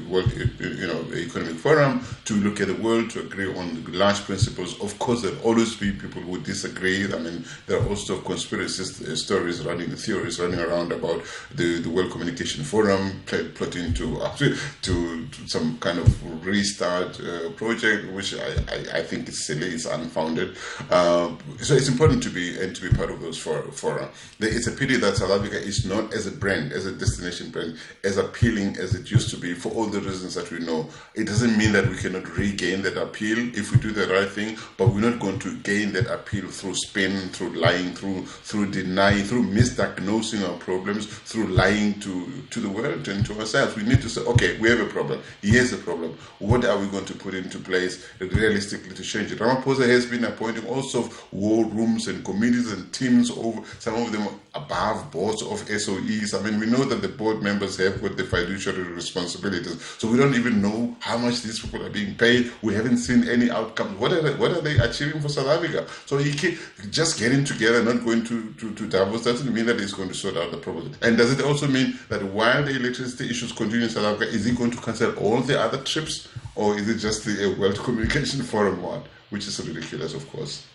World 0.07 0.31
you 0.59 0.87
know 0.87 1.03
Economic 1.13 1.55
Forum 1.55 2.05
to 2.25 2.33
look 2.35 2.61
at 2.61 2.67
the 2.67 2.75
world 2.75 3.09
to 3.11 3.21
agree 3.21 3.53
on 3.53 3.83
large 3.91 4.21
principles. 4.21 4.79
Of 4.81 4.97
course, 4.99 5.23
there'll 5.23 5.39
always 5.41 5.75
be 5.75 5.91
people 5.91 6.21
who 6.21 6.39
disagree. 6.39 7.11
I 7.11 7.17
mean, 7.17 7.45
there 7.65 7.79
are 7.79 7.87
also 7.87 8.19
conspiracy 8.21 9.15
stories 9.15 9.65
running, 9.65 9.89
theories 9.95 10.39
running 10.39 10.59
around 10.59 10.91
about 10.91 11.23
the, 11.53 11.79
the 11.81 11.89
World 11.89 12.11
Communication 12.11 12.63
Forum 12.63 13.21
plotting 13.25 13.93
to, 13.95 14.21
uh, 14.21 14.35
to, 14.81 15.27
to 15.27 15.47
some 15.47 15.77
kind 15.79 15.99
of 15.99 16.45
restart 16.45 17.19
uh, 17.19 17.49
project, 17.51 18.11
which 18.13 18.35
I, 18.35 18.47
I, 18.71 18.99
I 18.99 19.03
think 19.03 19.27
is 19.27 19.45
silly 19.45 19.78
is 19.79 19.85
unfounded. 19.85 20.57
Uh, 20.89 21.35
so 21.59 21.73
it's 21.73 21.87
important 21.87 22.21
to 22.23 22.29
be 22.29 22.59
and 22.59 22.75
to 22.75 22.81
be 22.81 22.95
part 22.95 23.09
of 23.09 23.21
those 23.21 23.37
fora. 23.37 23.63
For, 23.71 24.09
it's 24.39 24.67
a 24.67 24.71
pity 24.71 24.97
that 24.97 25.17
South 25.17 25.31
Africa 25.31 25.57
is 25.57 25.85
not 25.85 26.13
as 26.13 26.27
a 26.27 26.31
brand, 26.31 26.71
as 26.71 26.85
a 26.85 26.91
destination 26.91 27.49
brand, 27.49 27.77
as 28.03 28.17
appealing 28.17 28.77
as 28.77 28.95
it 28.95 29.09
used 29.11 29.29
to 29.31 29.37
be 29.37 29.53
for 29.53 29.69
all 29.73 29.85
the 29.85 30.01
reasons 30.01 30.35
that 30.35 30.51
we 30.51 30.59
know. 30.59 30.89
It 31.15 31.25
doesn't 31.25 31.57
mean 31.57 31.71
that 31.73 31.87
we 31.87 31.97
cannot 31.97 32.27
regain 32.37 32.81
that 32.83 32.97
appeal 32.97 33.37
if 33.55 33.71
we 33.71 33.79
do 33.79 33.91
the 33.91 34.07
right 34.07 34.29
thing, 34.29 34.57
but 34.77 34.89
we're 34.89 35.09
not 35.09 35.19
going 35.19 35.39
to 35.39 35.57
gain 35.59 35.93
that 35.93 36.07
appeal 36.07 36.47
through 36.47 36.75
spin, 36.75 37.29
through 37.29 37.53
lying, 37.53 37.93
through 37.93 38.25
through 38.25 38.71
denying, 38.71 39.23
through 39.23 39.45
misdiagnosing 39.45 40.47
our 40.47 40.57
problems, 40.57 41.05
through 41.05 41.47
lying 41.47 41.99
to 42.01 42.43
to 42.49 42.59
the 42.59 42.69
world 42.69 43.07
and 43.07 43.25
to 43.25 43.39
ourselves. 43.39 43.75
We 43.75 43.83
need 43.83 44.01
to 44.01 44.09
say, 44.09 44.21
okay, 44.21 44.57
we 44.59 44.69
have 44.69 44.79
a 44.79 44.85
problem. 44.85 45.21
Here's 45.41 45.71
the 45.71 45.77
problem. 45.77 46.17
What 46.39 46.65
are 46.65 46.77
we 46.77 46.87
going 46.87 47.05
to 47.05 47.13
put 47.13 47.33
into 47.33 47.59
place 47.59 48.05
realistically 48.19 48.93
to 48.95 49.03
change 49.03 49.31
it? 49.31 49.39
Ramaphosa 49.39 49.68
Ramaphosa 49.69 49.87
has 49.87 50.05
been 50.05 50.25
appointing 50.25 50.65
all 50.67 50.81
sorts 50.81 51.09
of 51.09 51.33
war 51.33 51.65
rooms 51.65 52.07
and 52.07 52.23
committees 52.25 52.71
and 52.71 52.91
teams 52.93 53.29
over, 53.31 53.61
some 53.79 53.95
of 53.95 54.11
them 54.11 54.27
above 54.55 55.11
boards 55.11 55.41
of 55.43 55.59
SOEs. 55.67 56.33
I 56.33 56.41
mean, 56.43 56.59
we 56.59 56.65
know 56.65 56.83
that 56.85 57.01
the 57.01 57.07
board 57.07 57.43
members 57.43 57.77
have 57.77 58.01
got 58.01 58.17
the 58.17 58.23
fiduciary 58.23 58.83
responsibilities. 58.83 59.81
So 59.99 60.09
we 60.09 60.17
don't 60.17 60.33
even 60.33 60.61
know 60.61 60.95
how 60.99 61.17
much 61.17 61.41
these 61.41 61.59
people 61.59 61.85
are 61.85 61.89
being 61.89 62.15
paid. 62.15 62.51
We 62.61 62.73
haven't 62.73 62.97
seen 62.97 63.27
any 63.27 63.51
outcomes. 63.51 63.99
What 63.99 64.11
are 64.11 64.21
they, 64.21 64.33
what 64.35 64.51
are 64.51 64.61
they 64.61 64.77
achieving 64.79 65.21
for 65.21 65.29
South 65.29 65.47
Africa? 65.47 65.85
So 66.05 66.17
he 66.17 66.33
keep, 66.33 66.59
just 66.89 67.19
getting 67.19 67.43
together, 67.43 67.83
not 67.83 68.03
going 68.03 68.23
to, 68.25 68.51
to, 68.53 68.73
to 68.73 68.87
Davos, 68.87 69.23
doesn't 69.23 69.53
mean 69.53 69.67
that 69.67 69.79
he's 69.79 69.93
going 69.93 70.09
to 70.09 70.15
sort 70.15 70.37
out 70.37 70.51
the 70.51 70.57
problem. 70.57 70.93
And 71.01 71.17
does 71.17 71.31
it 71.31 71.45
also 71.45 71.67
mean 71.67 71.99
that 72.09 72.23
while 72.23 72.63
the 72.63 72.75
electricity 72.75 73.29
issues 73.29 73.51
continue 73.51 73.85
in 73.85 73.89
South 73.89 74.05
Africa, 74.05 74.31
is 74.31 74.45
he 74.45 74.51
going 74.51 74.71
to 74.71 74.77
cancel 74.77 75.13
all 75.17 75.41
the 75.41 75.59
other 75.59 75.77
trips? 75.83 76.27
Or 76.55 76.75
is 76.75 76.89
it 76.89 76.97
just 76.97 77.23
the 77.23 77.53
uh, 77.53 77.59
World 77.59 77.77
Communication 77.83 78.41
Forum 78.41 78.81
one? 78.81 79.03
Which 79.29 79.47
is 79.47 79.59
ridiculous, 79.67 80.13
of 80.13 80.29
course. 80.29 80.65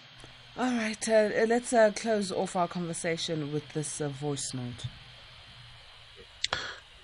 All 0.57 0.71
right, 0.71 1.09
uh, 1.09 1.31
let's 1.49 1.73
uh, 1.73 1.91
close 1.97 2.31
off 2.31 2.55
our 2.55 2.69
conversation 2.69 3.53
with 3.53 3.69
this 3.73 4.01
uh, 4.01 4.09
voice 4.09 4.55
note. 4.55 4.87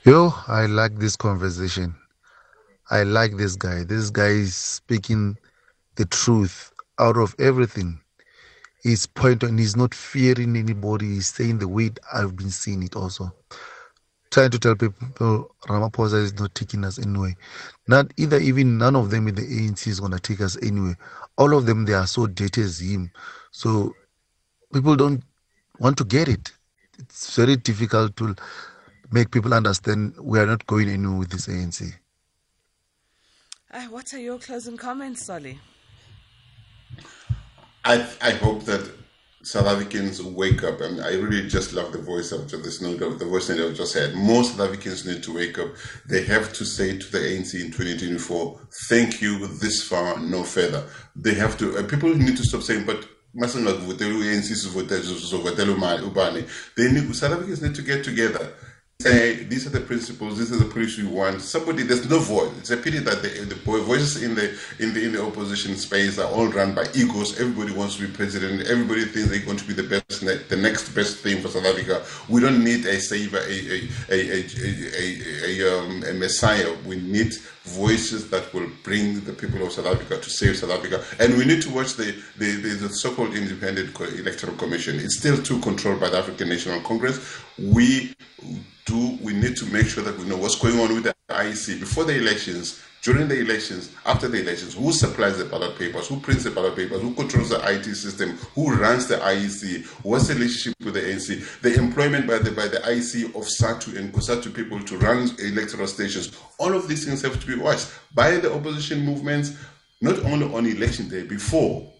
Yo, 0.05 0.33
I 0.47 0.67
like 0.67 0.99
this 0.99 1.17
conversation. 1.17 1.95
I 2.91 3.03
like 3.03 3.37
this 3.37 3.57
guy. 3.57 3.85
This 3.85 4.11
guy 4.11 4.29
is 4.29 4.55
speaking 4.55 5.37
the 5.97 6.05
truth 6.07 6.73
out 6.99 7.17
of 7.17 7.35
everything. 7.39 8.01
He's 8.83 9.07
pointing, 9.07 9.59
he's 9.59 9.77
not 9.77 9.95
fearing 9.95 10.57
anybody. 10.57 11.07
He's 11.07 11.29
saying 11.29 11.59
the 11.59 11.69
way 11.69 11.91
I've 12.13 12.37
been 12.37 12.51
seeing 12.51 12.83
it 12.83 12.97
also 12.97 13.35
trying 14.31 14.51
to 14.51 14.59
tell 14.59 14.75
people 14.77 15.51
Ramaphosa 15.67 16.23
is 16.23 16.39
not 16.39 16.55
taking 16.55 16.85
us 16.85 16.99
anywhere. 16.99 17.37
Not 17.89 18.13
either 18.17 18.39
even 18.39 18.79
none 18.79 18.97
of 18.97 19.11
them 19.11 19.29
in 19.29 19.35
the 19.35 19.43
ANC 19.43 19.87
is 19.89 20.01
gonna 20.01 20.19
take 20.19 20.41
us 20.41 20.57
anywhere. 20.63 20.97
All 21.37 21.57
of 21.57 21.67
them 21.67 21.85
they 21.85 21.95
are 21.95 22.07
so 22.07 22.27
dirty 22.27 22.63
as 22.63 22.81
him. 22.81 23.11
So 23.51 23.95
people 24.73 24.97
don't 24.97 25.23
want 25.79 25.99
to 25.99 26.05
get 26.05 26.29
it. 26.29 26.53
It's 26.99 27.35
very 27.37 27.57
difficult 27.57 28.17
to 28.17 28.37
make 29.11 29.31
people 29.31 29.55
understand 29.55 30.15
we 30.21 30.39
are 30.39 30.47
not 30.47 30.67
going 30.67 30.89
anywhere 30.89 31.19
with 31.19 31.31
this 31.31 31.47
ANC. 31.47 31.93
Uh, 33.73 33.83
what 33.85 34.13
are 34.15 34.19
your 34.19 34.39
closing 34.39 34.77
comments, 34.77 35.25
Solly? 35.25 35.59
I 37.85 38.07
I 38.21 38.33
hope 38.33 38.65
that 38.65 39.00
South 39.43 39.67
Africans 39.67 40.23
wake 40.23 40.63
up. 40.63 40.81
and 40.83 41.01
I 41.01 41.15
really 41.15 41.49
just 41.49 41.73
love 41.73 41.93
the 41.93 41.99
voice 41.99 42.31
of 42.31 42.51
this 42.51 42.83
note, 42.83 42.99
the 43.19 43.25
voice 43.25 43.47
that 43.47 43.59
I've 43.59 43.75
just 43.75 43.93
said. 43.93 44.15
Most 44.15 44.57
South 44.57 44.69
Africans 44.69 45.07
need 45.07 45.23
to 45.23 45.35
wake 45.35 45.59
up. 45.59 45.69
They 46.07 46.25
have 46.25 46.53
to 46.55 46.65
say 46.65 46.99
to 46.99 47.13
the 47.13 47.19
ANC 47.19 47.55
in 47.55 47.71
2024, 47.73 48.61
thank 48.89 49.23
you 49.23 49.47
this 49.47 49.83
far, 49.83 50.21
no 50.21 50.45
further. 50.45 50.85
They 51.17 51.35
have 51.35 51.57
to, 51.59 51.79
uh, 51.79 51.85
people 51.85 52.15
need 52.15 52.37
to 52.37 52.45
stop 52.45 52.63
saying, 52.63 52.85
but 52.85 53.09
masingakuvotela 53.35 54.13
u-ANC 54.19 54.53
sizovotela 54.53 56.03
ubani. 56.03 56.47
They 56.77 56.93
need, 56.93 57.15
South 57.17 57.33
Africans 57.33 57.63
need 57.63 57.75
to 57.77 57.83
get 57.83 58.05
together 58.05 58.53
say 59.01 59.45
these 59.45 59.67
are 59.67 59.71
the 59.71 59.81
principles, 59.81 60.39
this 60.39 60.51
is 60.51 60.59
the 60.59 60.65
police 60.65 60.99
we 60.99 61.07
want. 61.07 61.41
Somebody 61.41 61.83
there's 61.83 62.09
no 62.09 62.19
voice. 62.19 62.53
It's 62.59 62.71
a 62.71 62.77
pity 62.77 62.99
that 62.99 63.23
the, 63.23 63.29
the 63.45 63.55
voices 63.55 64.23
in 64.23 64.35
the 64.35 64.51
in 64.79 64.93
the 64.93 65.05
in 65.05 65.13
the 65.13 65.25
opposition 65.25 65.75
space 65.77 66.19
are 66.19 66.31
all 66.31 66.49
run 66.49 66.75
by 66.75 66.85
egos. 66.95 67.41
Everybody 67.41 67.73
wants 67.73 67.97
to 67.97 68.07
be 68.07 68.13
president. 68.13 68.69
Everybody 68.69 69.05
thinks 69.05 69.31
they're 69.31 69.41
going 69.41 69.57
to 69.57 69.65
be 69.65 69.75
the 69.75 69.85
best, 69.85 70.21
the 70.21 70.57
next 70.57 70.91
best 70.91 71.19
thing 71.19 71.41
for 71.41 71.49
South 71.49 71.65
Africa. 71.65 72.05
We 72.29 72.41
don't 72.41 72.63
need 72.63 72.85
a 72.87 73.01
savior, 73.01 73.39
a 73.39 73.89
a 74.11 74.19
a 74.19 74.45
a, 74.61 74.79
a, 74.99 75.63
a, 75.63 75.79
um, 75.79 76.05
a 76.05 76.13
messiah. 76.15 76.75
We 76.87 76.97
need 76.97 77.35
voices 77.65 78.31
that 78.31 78.53
will 78.53 78.69
bring 78.83 79.21
the 79.21 79.33
people 79.33 79.65
of 79.65 79.73
South 79.73 79.87
Africa 79.87 80.19
to 80.21 80.31
save 80.31 80.57
South 80.57 80.71
Africa. 80.71 81.05
And 81.19 81.37
we 81.37 81.45
need 81.45 81.63
to 81.63 81.71
watch 81.71 81.95
the, 81.95 82.13
the, 82.39 82.53
the, 82.57 82.69
the 82.69 82.89
so-called 82.89 83.35
independent 83.35 83.99
electoral 84.01 84.57
commission. 84.57 84.99
It's 84.99 85.19
still 85.19 85.41
too 85.41 85.61
controlled 85.61 86.01
by 86.01 86.09
the 86.09 86.19
African 86.19 86.49
National 86.49 86.81
Congress. 86.81 87.39
We 87.59 88.15
do 88.91 89.19
we 89.23 89.33
need 89.33 89.57
to 89.57 89.67
make 89.67 89.87
sure 89.87 90.03
that 90.03 90.19
we 90.19 90.25
know 90.25 90.37
what's 90.37 90.57
going 90.57 90.79
on 90.81 90.93
with 90.93 91.05
the 91.05 91.15
IEC 91.31 91.79
before 91.79 92.05
the 92.05 92.17
elections 92.17 92.83
during 93.03 93.29
the 93.29 93.39
elections, 93.41 93.93
after 94.05 94.29
the 94.29 94.43
elections, 94.43 94.75
who 94.75 94.93
supplies 94.93 95.39
the 95.39 95.45
ballot 95.45 95.79
papers, 95.79 96.09
who 96.09 96.21
prints 96.21 96.45
the 96.45 96.51
ballot 96.51 96.77
papers, 96.77 97.01
who 97.01 97.15
controls 97.15 97.49
the 97.49 97.57
IT 97.71 97.85
system, 97.95 98.37
who 98.55 98.75
runs 98.75 99.07
the 99.07 99.17
IEC, 99.17 99.87
what's 100.05 100.29
the 100.29 100.35
relationship 100.35 100.75
with 100.85 100.95
the 100.95 101.01
ANC, 101.01 101.61
the 101.63 101.75
employment 101.77 102.27
by 102.27 102.39
the 102.39 102.51
by 102.51 102.67
the 102.67 102.79
IEC 102.79 103.27
of 103.27 103.45
SADTU 103.47 103.97
and 103.97 104.13
COSATU 104.13 104.53
people 104.53 104.83
to 104.83 104.99
run 104.99 105.31
electoral 105.39 105.87
stations. 105.87 106.37
All 106.59 106.75
of 106.75 106.89
these 106.89 107.07
things 107.07 107.23
have 107.23 107.41
to 107.41 107.47
be 107.47 107.55
watched 107.55 107.89
by 108.15 108.33
the 108.33 108.53
opposition 108.53 109.01
movements, 109.07 109.57
not 110.03 110.19
only 110.25 110.53
on 110.53 110.67
election 110.67 111.09
day, 111.09 111.23
before 111.23 111.91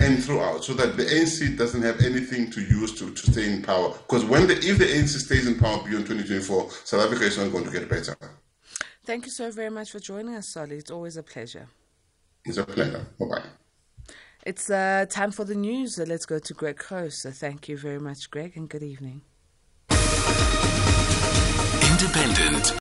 and 0.00 0.22
throughout, 0.22 0.64
so 0.64 0.74
that 0.74 0.96
the 0.96 1.04
ANC 1.04 1.56
doesn't 1.56 1.82
have 1.82 2.00
anything 2.00 2.50
to 2.50 2.60
use 2.60 2.98
to, 2.98 3.12
to 3.12 3.32
stay 3.32 3.52
in 3.52 3.62
power. 3.62 3.90
Because 3.92 4.24
when 4.24 4.46
the, 4.46 4.54
if 4.54 4.78
the 4.78 4.86
ANC 4.86 5.08
stays 5.08 5.46
in 5.46 5.58
power 5.58 5.78
beyond 5.78 6.06
2024, 6.06 6.70
South 6.84 7.06
Africa 7.06 7.24
is 7.24 7.38
not 7.38 7.52
going 7.52 7.64
to 7.64 7.70
get 7.70 7.88
better. 7.88 8.16
Thank 9.04 9.26
you 9.26 9.30
so 9.30 9.50
very 9.50 9.70
much 9.70 9.90
for 9.90 10.00
joining 10.00 10.34
us, 10.34 10.48
Solly. 10.48 10.76
It's 10.76 10.90
always 10.90 11.16
a 11.16 11.22
pleasure. 11.22 11.68
It's 12.44 12.56
a 12.56 12.64
pleasure. 12.64 13.06
Bye 13.18 13.26
bye. 13.26 13.42
It's 14.46 14.70
uh, 14.70 15.04
time 15.08 15.32
for 15.32 15.44
the 15.44 15.54
news. 15.54 15.98
Let's 15.98 16.24
go 16.24 16.38
to 16.38 16.54
Greg 16.54 16.78
Close. 16.78 17.18
So 17.18 17.30
thank 17.30 17.68
you 17.68 17.76
very 17.76 18.00
much, 18.00 18.30
Greg, 18.30 18.56
and 18.56 18.68
good 18.68 18.82
evening. 18.82 19.22
Independent 21.90 22.72